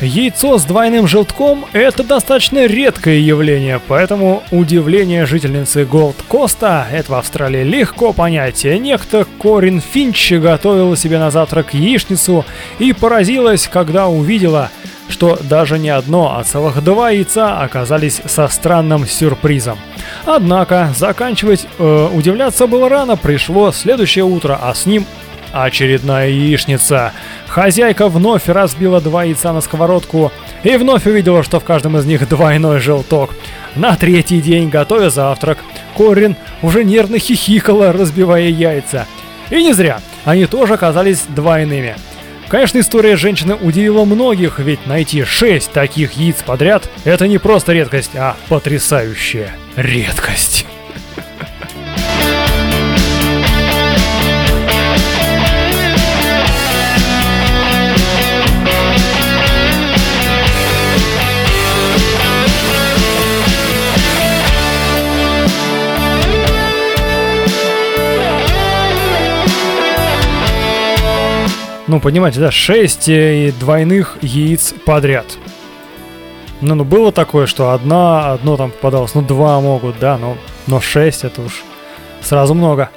Яйцо 0.00 0.58
с 0.58 0.64
двойным 0.64 1.08
желтком– 1.08 1.66
это 1.72 2.04
достаточно 2.04 2.66
редкое 2.66 3.18
явление, 3.18 3.80
поэтому 3.84 4.44
удивление 4.52 5.26
жительницы 5.26 5.84
Голд 5.84 6.14
Коста– 6.28 6.86
это 6.92 7.10
в 7.10 7.14
Австралии 7.16 7.64
легко 7.64 8.12
понять. 8.12 8.62
Некто 8.62 9.26
Корин 9.42 9.80
Финч 9.80 10.32
готовила 10.32 10.96
себе 10.96 11.18
на 11.18 11.32
завтрак 11.32 11.74
яичницу 11.74 12.44
и 12.78 12.92
поразилась, 12.92 13.66
когда 13.66 14.06
увидела, 14.06 14.70
что 15.08 15.36
даже 15.42 15.80
не 15.80 15.88
одно, 15.88 16.36
а 16.38 16.44
целых 16.44 16.84
два 16.84 17.10
яйца 17.10 17.60
оказались 17.60 18.20
со 18.24 18.46
странным 18.46 19.04
сюрпризом. 19.04 19.78
Однако 20.26 20.92
заканчивать 20.96 21.66
э, 21.78 22.08
удивляться 22.14 22.68
было 22.68 22.88
рано, 22.88 23.16
пришло 23.16 23.72
следующее 23.72 24.24
утро, 24.24 24.58
а 24.62 24.74
с 24.74 24.86
ним 24.86 25.06
очередная 25.52 26.28
яичница. 26.28 27.12
Хозяйка 27.46 28.08
вновь 28.08 28.48
разбила 28.48 29.00
два 29.00 29.24
яйца 29.24 29.52
на 29.52 29.60
сковородку 29.60 30.32
и 30.62 30.76
вновь 30.76 31.06
увидела, 31.06 31.42
что 31.42 31.60
в 31.60 31.64
каждом 31.64 31.96
из 31.96 32.04
них 32.04 32.28
двойной 32.28 32.80
желток. 32.80 33.34
На 33.74 33.96
третий 33.96 34.40
день, 34.40 34.68
готовя 34.68 35.10
завтрак, 35.10 35.58
Корин 35.96 36.36
уже 36.62 36.84
нервно 36.84 37.18
хихикала, 37.18 37.92
разбивая 37.92 38.48
яйца. 38.48 39.06
И 39.50 39.62
не 39.62 39.72
зря, 39.72 40.00
они 40.24 40.46
тоже 40.46 40.74
оказались 40.74 41.24
двойными. 41.28 41.96
Конечно, 42.48 42.78
история 42.78 43.16
женщины 43.16 43.54
удивила 43.54 44.04
многих, 44.04 44.58
ведь 44.58 44.86
найти 44.86 45.22
6 45.22 45.70
таких 45.70 46.12
яиц 46.12 46.36
подряд– 46.44 46.88
это 47.04 47.28
не 47.28 47.36
просто 47.38 47.72
редкость, 47.74 48.12
а 48.14 48.36
потрясающая 48.48 49.54
редкость. 49.76 50.66
Ну, 71.88 72.00
понимаете, 72.00 72.38
да, 72.40 72.50
6 72.50 73.08
э, 73.08 73.52
двойных 73.58 74.18
яиц 74.20 74.74
подряд. 74.84 75.38
Ну, 76.60 76.74
ну, 76.74 76.84
было 76.84 77.12
такое, 77.12 77.46
что 77.46 77.70
одна, 77.70 78.32
одно 78.32 78.58
там 78.58 78.70
попадалось, 78.70 79.14
ну, 79.14 79.22
два 79.22 79.58
могут, 79.60 79.98
да, 79.98 80.18
но, 80.18 80.36
но 80.66 80.82
6 80.82 81.24
это 81.24 81.40
уж 81.40 81.64
сразу 82.20 82.52
много. 82.52 82.90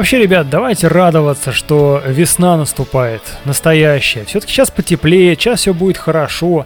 Вообще, 0.00 0.18
ребят, 0.18 0.48
давайте 0.48 0.88
радоваться, 0.88 1.52
что 1.52 2.02
весна 2.06 2.56
наступает, 2.56 3.20
настоящая. 3.44 4.24
Все-таки 4.24 4.50
сейчас 4.50 4.70
потеплее, 4.70 5.34
сейчас 5.34 5.60
все 5.60 5.74
будет 5.74 5.98
хорошо. 5.98 6.64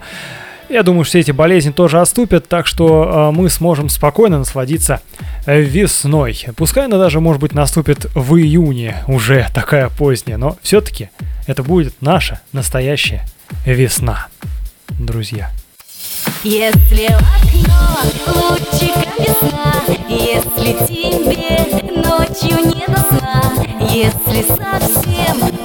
Я 0.68 0.84
думаю, 0.84 1.02
что 1.02 1.10
все 1.10 1.18
эти 1.18 1.32
болезни 1.32 1.72
тоже 1.72 2.00
отступят, 2.00 2.46
так 2.46 2.68
что 2.68 3.32
э, 3.32 3.36
мы 3.36 3.50
сможем 3.50 3.88
спокойно 3.88 4.38
насладиться 4.38 5.00
весной. 5.48 6.46
Пускай 6.54 6.84
она 6.84 6.96
даже, 6.96 7.18
может 7.18 7.40
быть, 7.40 7.54
наступит 7.54 8.06
в 8.14 8.36
июне, 8.36 9.02
уже 9.08 9.48
такая 9.52 9.88
поздняя, 9.88 10.38
но 10.38 10.56
все-таки 10.62 11.10
это 11.48 11.64
будет 11.64 12.00
наша 12.00 12.40
настоящая 12.52 13.26
весна, 13.66 14.28
друзья. 14.90 15.50
Если 16.42 17.08
в 17.08 17.22
окно 17.36 17.98
лучиком 18.26 19.12
весна, 19.18 19.74
если 20.08 20.72
тебе 20.86 21.54
ночью 21.96 22.58
не 22.66 22.86
до 22.86 23.00
сна, 23.00 23.42
если 23.90 24.42
совсем 24.42 25.63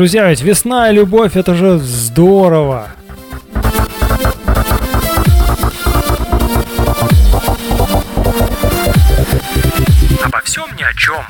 Друзья, 0.00 0.30
ведь 0.30 0.40
весна 0.40 0.88
и 0.88 0.94
любовь 0.94 1.36
это 1.36 1.54
же 1.54 1.76
здорово. 1.76 2.88
Обо 10.24 10.40
всем 10.42 10.64
ни 10.78 10.82
о 10.82 10.94
чем. 10.94 11.22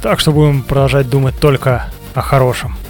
Так 0.00 0.20
что 0.20 0.30
будем 0.30 0.62
продолжать 0.62 1.10
думать 1.10 1.34
только 1.40 1.86
о 2.14 2.20
хорошем. 2.20 2.81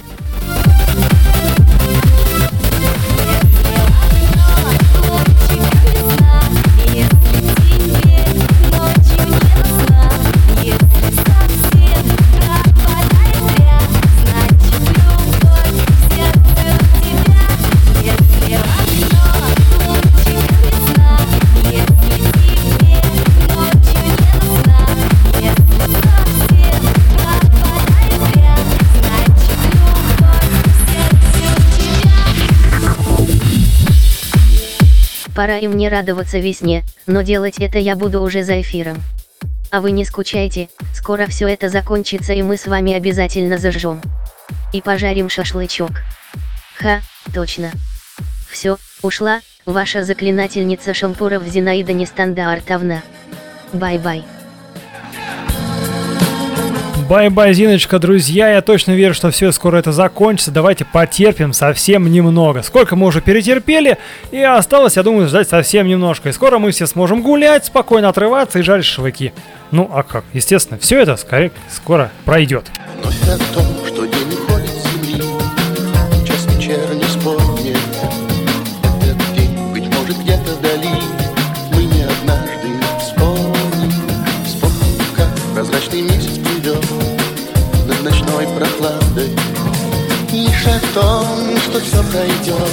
Пора 35.35 35.57
и 35.57 35.67
мне 35.67 35.89
радоваться 35.89 36.37
весне, 36.37 36.83
но 37.07 37.23
делать 37.23 37.59
это 37.59 37.79
я 37.79 37.95
буду 37.95 38.21
уже 38.21 38.43
за 38.43 38.61
эфиром. 38.61 38.97
А 39.71 39.81
вы 39.81 39.89
не 39.91 40.05
скучайте, 40.05 40.69
скоро 40.93 41.25
все 41.25 41.47
это 41.47 41.69
закончится 41.69 42.33
и 42.33 42.43
мы 42.43 42.57
с 42.57 42.67
вами 42.67 42.93
обязательно 42.93 43.57
зажжем. 43.57 44.01
И 44.71 44.81
пожарим 44.81 45.29
шашлычок. 45.29 45.91
Ха, 46.77 47.01
точно. 47.33 47.71
Все, 48.49 48.77
ушла, 49.01 49.41
ваша 49.65 50.03
заклинательница 50.03 50.93
шампуров 50.93 51.43
Зинаида 51.43 51.93
Нестандартовна. 51.93 53.01
Bye-bye. 53.73 54.23
Bye-bye, 57.09 57.53
Зиночка, 57.53 57.99
друзья, 57.99 58.49
я 58.49 58.61
точно 58.61 58.91
верю, 58.91 59.13
что 59.13 59.29
все 59.29 59.51
скоро 59.51 59.77
это 59.77 59.91
закончится. 59.91 60.51
Давайте 60.51 60.85
потерпим 60.85 61.51
совсем 61.51 62.09
немного. 62.09 62.61
Сколько 62.61 62.95
мы 62.95 63.07
уже 63.07 63.19
перетерпели, 63.19 63.97
и 64.31 64.39
осталось, 64.41 64.95
я 64.95 65.03
думаю, 65.03 65.27
ждать 65.27 65.49
совсем 65.49 65.87
немножко. 65.87 66.29
И 66.29 66.31
скоро 66.31 66.59
мы 66.59 66.71
все 66.71 66.87
сможем 66.87 67.21
гулять, 67.21 67.65
спокойно 67.65 68.09
отрываться 68.09 68.59
и 68.59 68.61
жарить 68.61 68.85
шашлыки. 68.85 69.33
Ну, 69.71 69.89
а 69.93 70.03
как? 70.03 70.23
Естественно, 70.33 70.79
все 70.79 71.01
это 71.01 71.17
скорее 71.17 71.51
скоро 71.69 72.11
пройдет. 72.25 72.65
Вновь 73.01 73.21
о 73.23 73.53
том, 73.53 73.65
что 73.85 74.05
что 91.73 91.81
все 91.81 92.03
пройдет, 92.11 92.69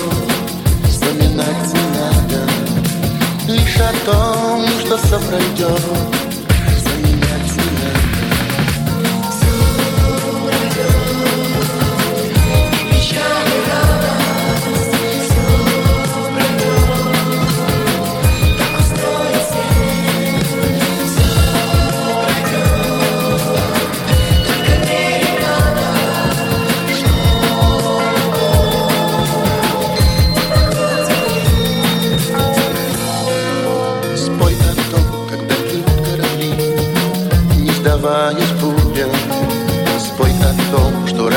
вспоминать 0.87 1.73
не 1.73 1.81
надо. 1.97 2.47
Лишь 3.49 3.77
о 3.79 3.93
том, 4.05 4.67
что 4.81 4.99
все 4.99 5.19
пройдет, 5.21 5.81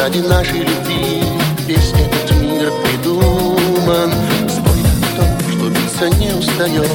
ради 0.03 0.19
нашей 0.19 0.59
любви 0.59 1.23
весь 1.65 1.93
этот 1.93 2.35
мир 2.41 2.73
придуман. 2.83 4.11
Спой 4.49 4.81
о 4.81 5.15
том, 5.15 5.29
что 5.49 5.69
биться 5.69 6.09
не 6.19 6.33
устает, 6.33 6.91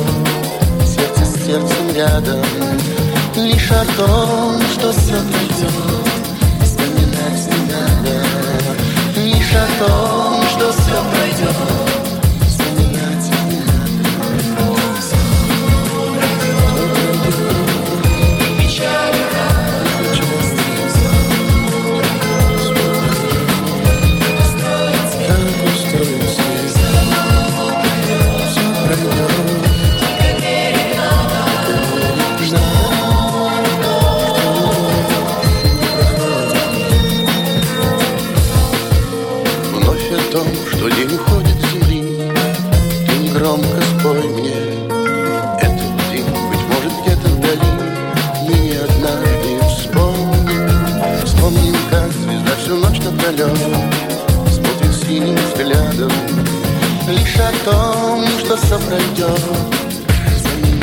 сердце 0.85 1.25
с 1.25 1.47
сердцем 1.47 1.95
рядом. 1.95 2.45
Лишь 3.35 3.71
о 3.71 3.83
том, 3.97 4.61
что 4.75 4.93
все 4.93 5.17
пройдет, 5.31 6.05
вспоминать 6.63 7.47
не 7.47 7.61
надо. 7.73 8.15
Лишь 9.17 9.55
о 9.55 9.67
том, 9.79 10.43
что 10.51 10.71
все 10.73 11.03
пройдет, 11.11 11.88
том, 57.65 58.27
что 58.39 58.57
все 58.57 58.79
пройдет 58.79 59.41
не 60.63 60.79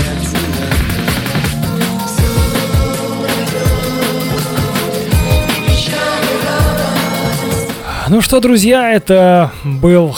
Ну 8.07 8.21
что, 8.21 8.39
друзья, 8.39 8.91
это 8.91 9.51
был 9.63 10.15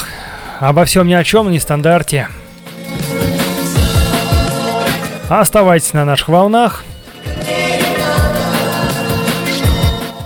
обо 0.59 0.85
всем 0.85 1.07
ни 1.07 1.13
о 1.13 1.23
чем, 1.23 1.51
нестандарте. 1.51 2.27
Оставайтесь 5.29 5.93
на 5.93 6.05
наших 6.05 6.29
волнах. 6.29 6.83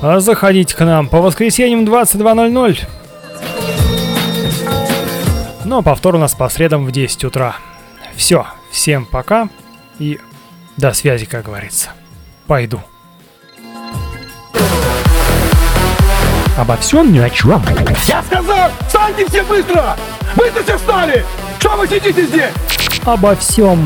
Заходите 0.02 0.76
к 0.76 0.84
нам 0.84 1.08
по 1.08 1.22
воскресеньям 1.22 1.86
22.00. 1.86 2.80
Ну 5.72 5.78
а 5.78 5.82
повтор 5.82 6.16
у 6.16 6.18
нас 6.18 6.34
по 6.34 6.50
средам 6.50 6.86
в 6.86 6.92
10 6.92 7.24
утра. 7.24 7.56
Все, 8.18 8.46
всем 8.72 9.06
пока 9.06 9.48
и 10.00 10.20
до 10.76 10.92
связи, 10.92 11.26
как 11.26 11.46
говорится. 11.46 11.92
Пойду. 12.46 12.82
Обо 16.58 16.76
всем 16.76 17.14
ни 17.14 17.20
о 17.20 17.30
чем. 17.30 17.64
Я 18.06 18.22
сказал, 18.22 18.70
встаньте 18.86 19.26
все 19.30 19.44
быстро! 19.44 19.96
Быстро 20.36 20.62
все 20.62 20.78
встали! 20.78 21.26
Что 21.58 21.78
вы 21.78 21.88
сидите 21.88 22.26
здесь? 22.26 22.52
Обо 23.06 23.34
всем 23.38 23.80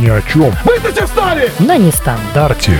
ни 0.00 0.08
о 0.08 0.22
чем. 0.22 0.54
Быстро 0.64 0.92
все 0.92 1.04
встали! 1.04 1.50
На 1.58 1.76
нестандарте. 1.76 2.78